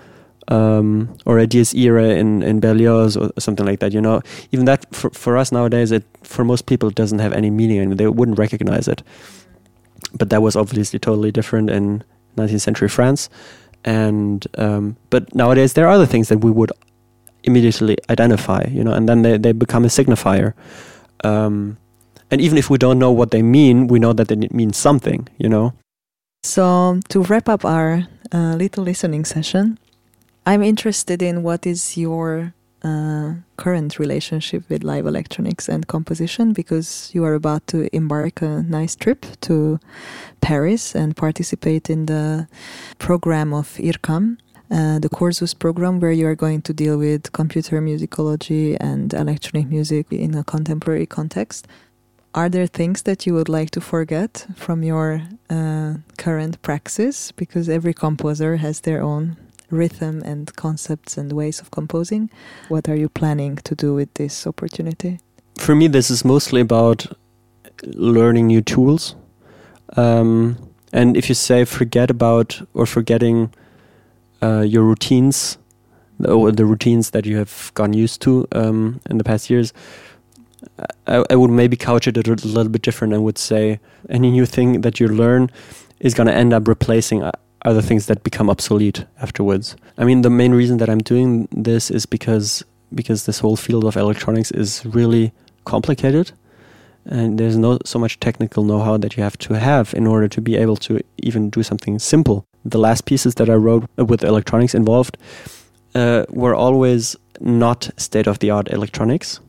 um, 0.49 1.15
or 1.25 1.39
a 1.39 1.47
Dies 1.47 1.73
Irae 1.73 2.17
in, 2.17 2.43
in 2.43 2.59
Berlioz, 2.59 3.15
or 3.15 3.31
something 3.39 3.65
like 3.65 3.79
that. 3.79 3.93
You 3.93 4.01
know, 4.01 4.21
even 4.51 4.65
that 4.65 4.93
for, 4.93 5.09
for 5.11 5.37
us 5.37 5.51
nowadays, 5.51 5.91
it 5.91 6.03
for 6.23 6.43
most 6.43 6.65
people 6.65 6.89
it 6.89 6.95
doesn't 6.95 7.19
have 7.19 7.33
any 7.33 7.49
meaning, 7.49 7.79
and 7.79 7.97
they 7.97 8.07
wouldn't 8.07 8.39
recognize 8.39 8.87
it. 8.87 9.03
But 10.15 10.29
that 10.29 10.41
was 10.41 10.55
obviously 10.55 10.99
totally 10.99 11.31
different 11.31 11.69
in 11.69 12.03
19th 12.37 12.61
century 12.61 12.89
France 12.89 13.29
and 13.85 14.47
um, 14.57 14.95
but 15.09 15.33
nowadays 15.35 15.73
there 15.73 15.87
are 15.87 15.93
other 15.93 16.05
things 16.05 16.29
that 16.29 16.39
we 16.39 16.51
would 16.51 16.71
immediately 17.43 17.97
identify, 18.09 18.65
you 18.69 18.83
know, 18.83 18.93
and 18.93 19.07
then 19.07 19.21
they, 19.21 19.37
they 19.37 19.51
become 19.51 19.85
a 19.85 19.89
signifier. 19.89 20.53
Um, 21.23 21.77
and 22.31 22.41
even 22.41 22.57
if 22.57 22.69
we 22.69 22.77
don't 22.77 22.99
know 22.99 23.11
what 23.11 23.31
they 23.31 23.41
mean, 23.41 23.87
we 23.87 23.99
know 23.99 24.13
that 24.13 24.27
they 24.27 24.35
mean 24.51 24.73
something, 24.73 25.27
you 25.37 25.49
know. 25.49 25.73
So 26.43 26.99
to 27.09 27.21
wrap 27.21 27.47
up 27.47 27.63
our 27.63 28.07
uh, 28.33 28.55
little 28.55 28.83
listening 28.83 29.25
session, 29.25 29.77
I'm 30.45 30.63
interested 30.63 31.21
in 31.21 31.43
what 31.43 31.65
is 31.65 31.95
your 31.95 32.53
uh, 32.83 33.35
current 33.55 33.97
relationship 33.97 34.69
with 34.69 34.83
live 34.83 35.05
electronics 35.05 35.69
and 35.69 35.87
composition 35.87 36.51
because 36.51 37.09
you 37.13 37.23
are 37.23 37.33
about 37.33 37.65
to 37.67 37.87
embark 37.95 38.41
a 38.41 38.61
nice 38.63 38.95
trip 38.95 39.25
to 39.41 39.79
Paris 40.41 40.93
and 40.93 41.15
participate 41.15 41.89
in 41.89 42.07
the 42.07 42.47
program 42.99 43.53
of 43.53 43.77
IRCAM, 43.77 44.37
uh, 44.73 44.97
the 44.97 45.09
Cursus 45.09 45.53
program, 45.53 45.99
where 45.99 46.11
you 46.11 46.27
are 46.27 46.35
going 46.35 46.61
to 46.63 46.73
deal 46.73 46.97
with 46.97 47.31
computer 47.31 47.79
musicology 47.79 48.75
and 48.79 49.13
electronic 49.13 49.67
music 49.67 50.07
in 50.11 50.35
a 50.35 50.43
contemporary 50.43 51.05
context. 51.05 51.67
Are 52.33 52.49
there 52.49 52.65
things 52.65 53.03
that 53.03 53.27
you 53.27 53.35
would 53.35 53.49
like 53.49 53.69
to 53.71 53.81
forget 53.81 54.47
from 54.55 54.81
your 54.81 55.21
uh, 55.51 55.95
current 56.17 56.59
praxis? 56.63 57.31
Because 57.31 57.69
every 57.69 57.93
composer 57.93 58.55
has 58.55 58.81
their 58.81 59.03
own 59.03 59.37
rhythm 59.69 60.23
and 60.25 60.55
concepts 60.55 61.17
and 61.17 61.31
ways 61.31 61.61
of 61.61 61.69
composing. 61.69 62.31
What 62.69 62.89
are 62.89 62.95
you 62.95 63.09
planning 63.09 63.57
to 63.57 63.75
do 63.75 63.93
with 63.93 64.11
this 64.15 64.47
opportunity? 64.47 65.19
For 65.59 65.75
me, 65.75 65.87
this 65.87 66.09
is 66.09 66.25
mostly 66.25 66.61
about 66.61 67.05
learning 67.83 68.47
new 68.47 68.61
tools. 68.61 69.15
Um, 69.95 70.57
and 70.91 71.15
if 71.15 71.29
you 71.29 71.35
say 71.35 71.65
forget 71.65 72.09
about 72.09 72.59
or 72.73 72.87
forgetting 72.87 73.53
uh, 74.43 74.61
your 74.61 74.83
routines, 74.83 75.57
or 76.25 76.51
the 76.51 76.65
routines 76.65 77.11
that 77.11 77.25
you 77.25 77.37
have 77.37 77.71
gotten 77.73 77.93
used 77.93 78.21
to 78.21 78.47
um, 78.51 78.99
in 79.09 79.17
the 79.17 79.23
past 79.23 79.49
years, 79.49 79.73
I, 81.07 81.23
I, 81.29 81.35
would 81.35 81.51
maybe 81.51 81.75
couch 81.75 82.07
it 82.07 82.17
a 82.17 82.21
little 82.21 82.69
bit 82.69 82.81
different 82.81 83.13
and 83.13 83.23
would 83.23 83.37
say 83.37 83.79
any 84.09 84.31
new 84.31 84.45
thing 84.45 84.81
that 84.81 84.99
you 84.99 85.07
learn 85.07 85.51
is 85.99 86.13
going 86.13 86.27
to 86.27 86.33
end 86.33 86.53
up 86.53 86.67
replacing 86.67 87.23
other 87.63 87.81
things 87.81 88.05
that 88.07 88.23
become 88.23 88.49
obsolete 88.49 89.05
afterwards. 89.21 89.75
I 89.97 90.03
mean, 90.03 90.21
the 90.21 90.29
main 90.29 90.53
reason 90.53 90.77
that 90.77 90.89
I'm 90.89 90.99
doing 90.99 91.47
this 91.51 91.91
is 91.91 92.05
because 92.05 92.63
because 92.93 93.25
this 93.25 93.39
whole 93.39 93.55
field 93.55 93.85
of 93.85 93.95
electronics 93.97 94.51
is 94.51 94.85
really 94.85 95.31
complicated, 95.65 96.31
and 97.05 97.39
there's 97.39 97.57
no 97.57 97.79
so 97.85 97.97
much 97.99 98.19
technical 98.19 98.63
know-how 98.63 98.97
that 98.97 99.17
you 99.17 99.23
have 99.23 99.37
to 99.37 99.53
have 99.53 99.93
in 99.93 100.05
order 100.05 100.27
to 100.27 100.41
be 100.41 100.55
able 100.57 100.77
to 100.77 101.01
even 101.17 101.49
do 101.49 101.63
something 101.63 101.99
simple. 101.99 102.45
The 102.65 102.79
last 102.79 103.05
pieces 103.05 103.35
that 103.35 103.49
I 103.49 103.55
wrote 103.55 103.85
with 103.97 104.23
electronics 104.23 104.73
involved 104.73 105.17
uh, 105.95 106.25
were 106.29 106.55
always 106.55 107.15
not 107.39 107.89
state-of-the-art 107.97 108.71
electronics. 108.71 109.39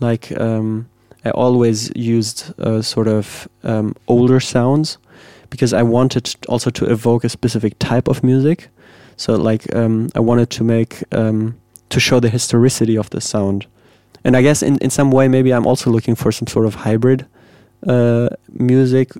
Like 0.00 0.32
um, 0.40 0.88
I 1.24 1.30
always 1.30 1.90
used 1.96 2.52
uh, 2.60 2.82
sort 2.82 3.08
of 3.08 3.48
um, 3.64 3.94
older 4.06 4.40
sounds 4.40 4.98
because 5.50 5.72
I 5.72 5.82
wanted 5.82 6.34
also 6.48 6.70
to 6.70 6.90
evoke 6.90 7.24
a 7.24 7.28
specific 7.28 7.78
type 7.78 8.08
of 8.08 8.22
music. 8.22 8.68
So 9.16 9.34
like 9.34 9.74
um, 9.74 10.08
I 10.14 10.20
wanted 10.20 10.48
to 10.50 10.64
make 10.64 11.02
um, 11.12 11.54
to 11.90 12.00
show 12.00 12.20
the 12.20 12.30
historicity 12.30 12.96
of 12.96 13.10
the 13.10 13.20
sound, 13.20 13.66
and 14.24 14.36
I 14.36 14.42
guess 14.42 14.62
in 14.62 14.78
in 14.78 14.90
some 14.90 15.10
way 15.10 15.28
maybe 15.28 15.52
I'm 15.52 15.66
also 15.66 15.90
looking 15.90 16.16
for 16.16 16.32
some 16.32 16.46
sort 16.46 16.66
of 16.66 16.74
hybrid 16.74 17.26
uh, 17.86 18.28
music 18.48 19.12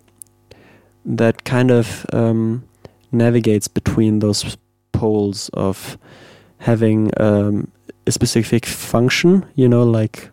that 1.04 1.44
kind 1.44 1.70
of 1.70 2.06
um, 2.12 2.62
navigates 3.12 3.68
between 3.68 4.20
those 4.20 4.56
poles 4.92 5.48
of 5.54 5.98
having 6.58 7.10
um, 7.18 7.70
a 8.06 8.12
specific 8.12 8.66
function, 8.66 9.46
you 9.54 9.68
know, 9.68 9.82
like 9.82 10.30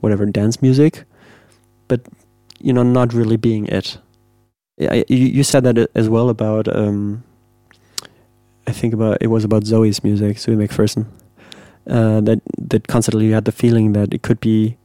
whatever 0.00 0.26
dance 0.26 0.62
music, 0.62 1.04
but 1.88 2.00
you 2.60 2.72
know, 2.72 2.82
not 2.82 3.12
really 3.12 3.36
being 3.36 3.66
it. 3.66 3.98
I, 4.80 5.04
you, 5.08 5.42
said 5.42 5.64
that 5.64 5.90
as 5.94 6.08
well 6.08 6.28
about 6.28 6.68
um, 6.74 7.24
I 8.66 8.72
think 8.72 8.92
about 8.92 9.18
it 9.20 9.28
was 9.28 9.44
about 9.44 9.64
Zoe's 9.64 10.04
music, 10.04 10.38
Zoe 10.38 10.54
McPherson. 10.54 11.06
Uh, 11.88 12.20
that 12.20 12.40
that 12.58 12.88
constantly 12.88 13.26
you 13.26 13.34
had 13.34 13.44
the 13.44 13.52
feeling 13.52 13.92
that 13.92 14.12
it 14.12 14.22
could 14.22 14.40
be 14.40 14.76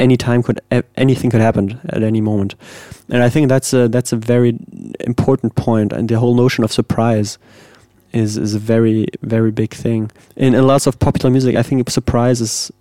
any 0.00 0.16
time 0.16 0.42
could 0.42 0.60
anything 0.96 1.30
could 1.30 1.40
happen 1.40 1.78
at 1.90 2.02
any 2.02 2.20
moment, 2.20 2.54
and 3.08 3.22
I 3.22 3.28
think 3.28 3.48
that's 3.48 3.72
a 3.72 3.88
that's 3.88 4.12
a 4.12 4.16
very 4.16 4.58
important 5.00 5.54
point, 5.54 5.92
and 5.92 6.08
the 6.08 6.18
whole 6.18 6.34
notion 6.34 6.64
of 6.64 6.72
surprise 6.72 7.38
is 8.12 8.36
is 8.36 8.54
a 8.54 8.58
very 8.58 9.06
very 9.22 9.52
big 9.52 9.74
thing. 9.74 10.10
In, 10.36 10.54
in 10.54 10.66
lots 10.66 10.86
of 10.86 10.98
popular 10.98 11.30
music. 11.30 11.54
I 11.56 11.62
think 11.62 11.90
surprise 11.90 12.40
is 12.40 12.72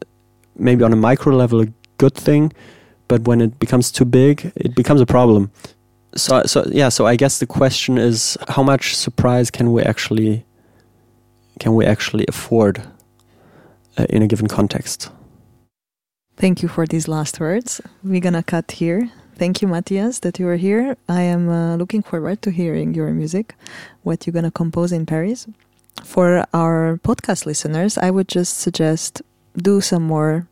maybe 0.56 0.84
on 0.84 0.94
a 0.94 0.96
micro 0.96 1.36
level 1.36 1.62
a 1.62 1.68
good 1.98 2.16
thing, 2.16 2.54
but 3.08 3.28
when 3.28 3.42
it 3.42 3.60
becomes 3.60 3.92
too 3.92 4.06
big, 4.06 4.52
it 4.56 4.74
becomes 4.76 5.02
a 5.02 5.06
problem. 5.06 5.52
So 6.16 6.42
so 6.46 6.66
yeah 6.72 6.90
so 6.90 7.06
i 7.06 7.16
guess 7.16 7.38
the 7.38 7.46
question 7.46 8.00
is 8.00 8.36
how 8.48 8.64
much 8.64 8.96
surprise 8.96 9.52
can 9.52 9.72
we 9.72 9.84
actually 9.84 10.44
can 11.60 11.76
we 11.76 11.86
actually 11.86 12.26
afford 12.28 12.82
uh, 13.98 14.06
in 14.10 14.24
a 14.24 14.28
given 14.28 14.48
context 14.48 15.12
thank 16.40 16.64
you 16.64 16.70
for 16.70 16.88
these 16.88 17.08
last 17.08 17.40
words. 17.40 17.82
We're 18.04 18.22
gonna 18.22 18.44
cut 18.44 18.72
here. 18.72 19.10
Thank 19.36 19.62
you 19.62 19.68
matthias 19.68 20.20
that 20.20 20.40
you 20.40 20.48
are 20.48 20.58
here. 20.58 20.98
I 21.08 21.22
am 21.22 21.48
uh, 21.50 21.76
looking 21.76 22.02
forward 22.02 22.42
to 22.42 22.52
hearing 22.52 22.94
your 22.94 23.12
music 23.12 23.56
what 24.04 24.26
you're 24.26 24.34
gonna 24.34 24.52
compose 24.52 24.92
in 24.92 25.06
paris. 25.06 25.48
For 26.04 26.46
our 26.54 26.98
podcast 27.04 27.46
listeners 27.46 27.98
i 27.98 28.10
would 28.10 28.30
just 28.30 28.58
suggest 28.60 29.22
do 29.58 29.82
some 29.82 30.04
more 30.04 30.48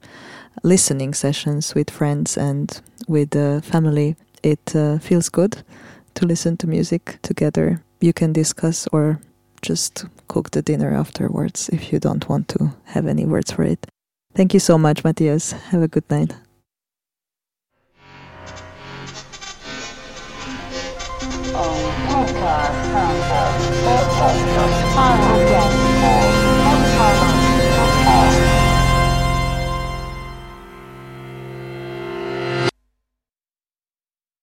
listening 0.64 1.14
sessions 1.14 1.76
with 1.76 1.90
friends 1.90 2.38
and 2.38 2.82
with 3.08 3.32
the 3.32 3.62
family. 3.64 4.16
It 4.44 4.76
uh, 4.76 5.00
feels 5.00 5.30
good 5.30 5.64
to 6.16 6.26
listen 6.26 6.58
to 6.58 6.68
music 6.68 7.20
together. 7.22 7.84
You 8.02 8.14
can 8.14 8.34
discuss 8.34 8.88
or 8.92 9.20
just 9.62 10.06
cook 10.28 10.52
the 10.52 10.62
dinner 10.62 10.94
afterwards 10.94 11.70
if 11.70 11.92
you 11.92 12.00
don't 12.00 12.28
want 12.30 12.48
to 12.50 12.74
have 12.86 13.08
any 13.08 13.26
words 13.26 13.52
for 13.52 13.64
it. 13.64 13.88
Thank 14.38 14.54
you 14.54 14.60
so 14.60 14.78
much, 14.78 15.04
Matthias. 15.04 15.52
Have 15.74 15.82
a 15.82 15.88
good 15.88 16.08
night. 16.12 16.36
Oh, 21.60 21.98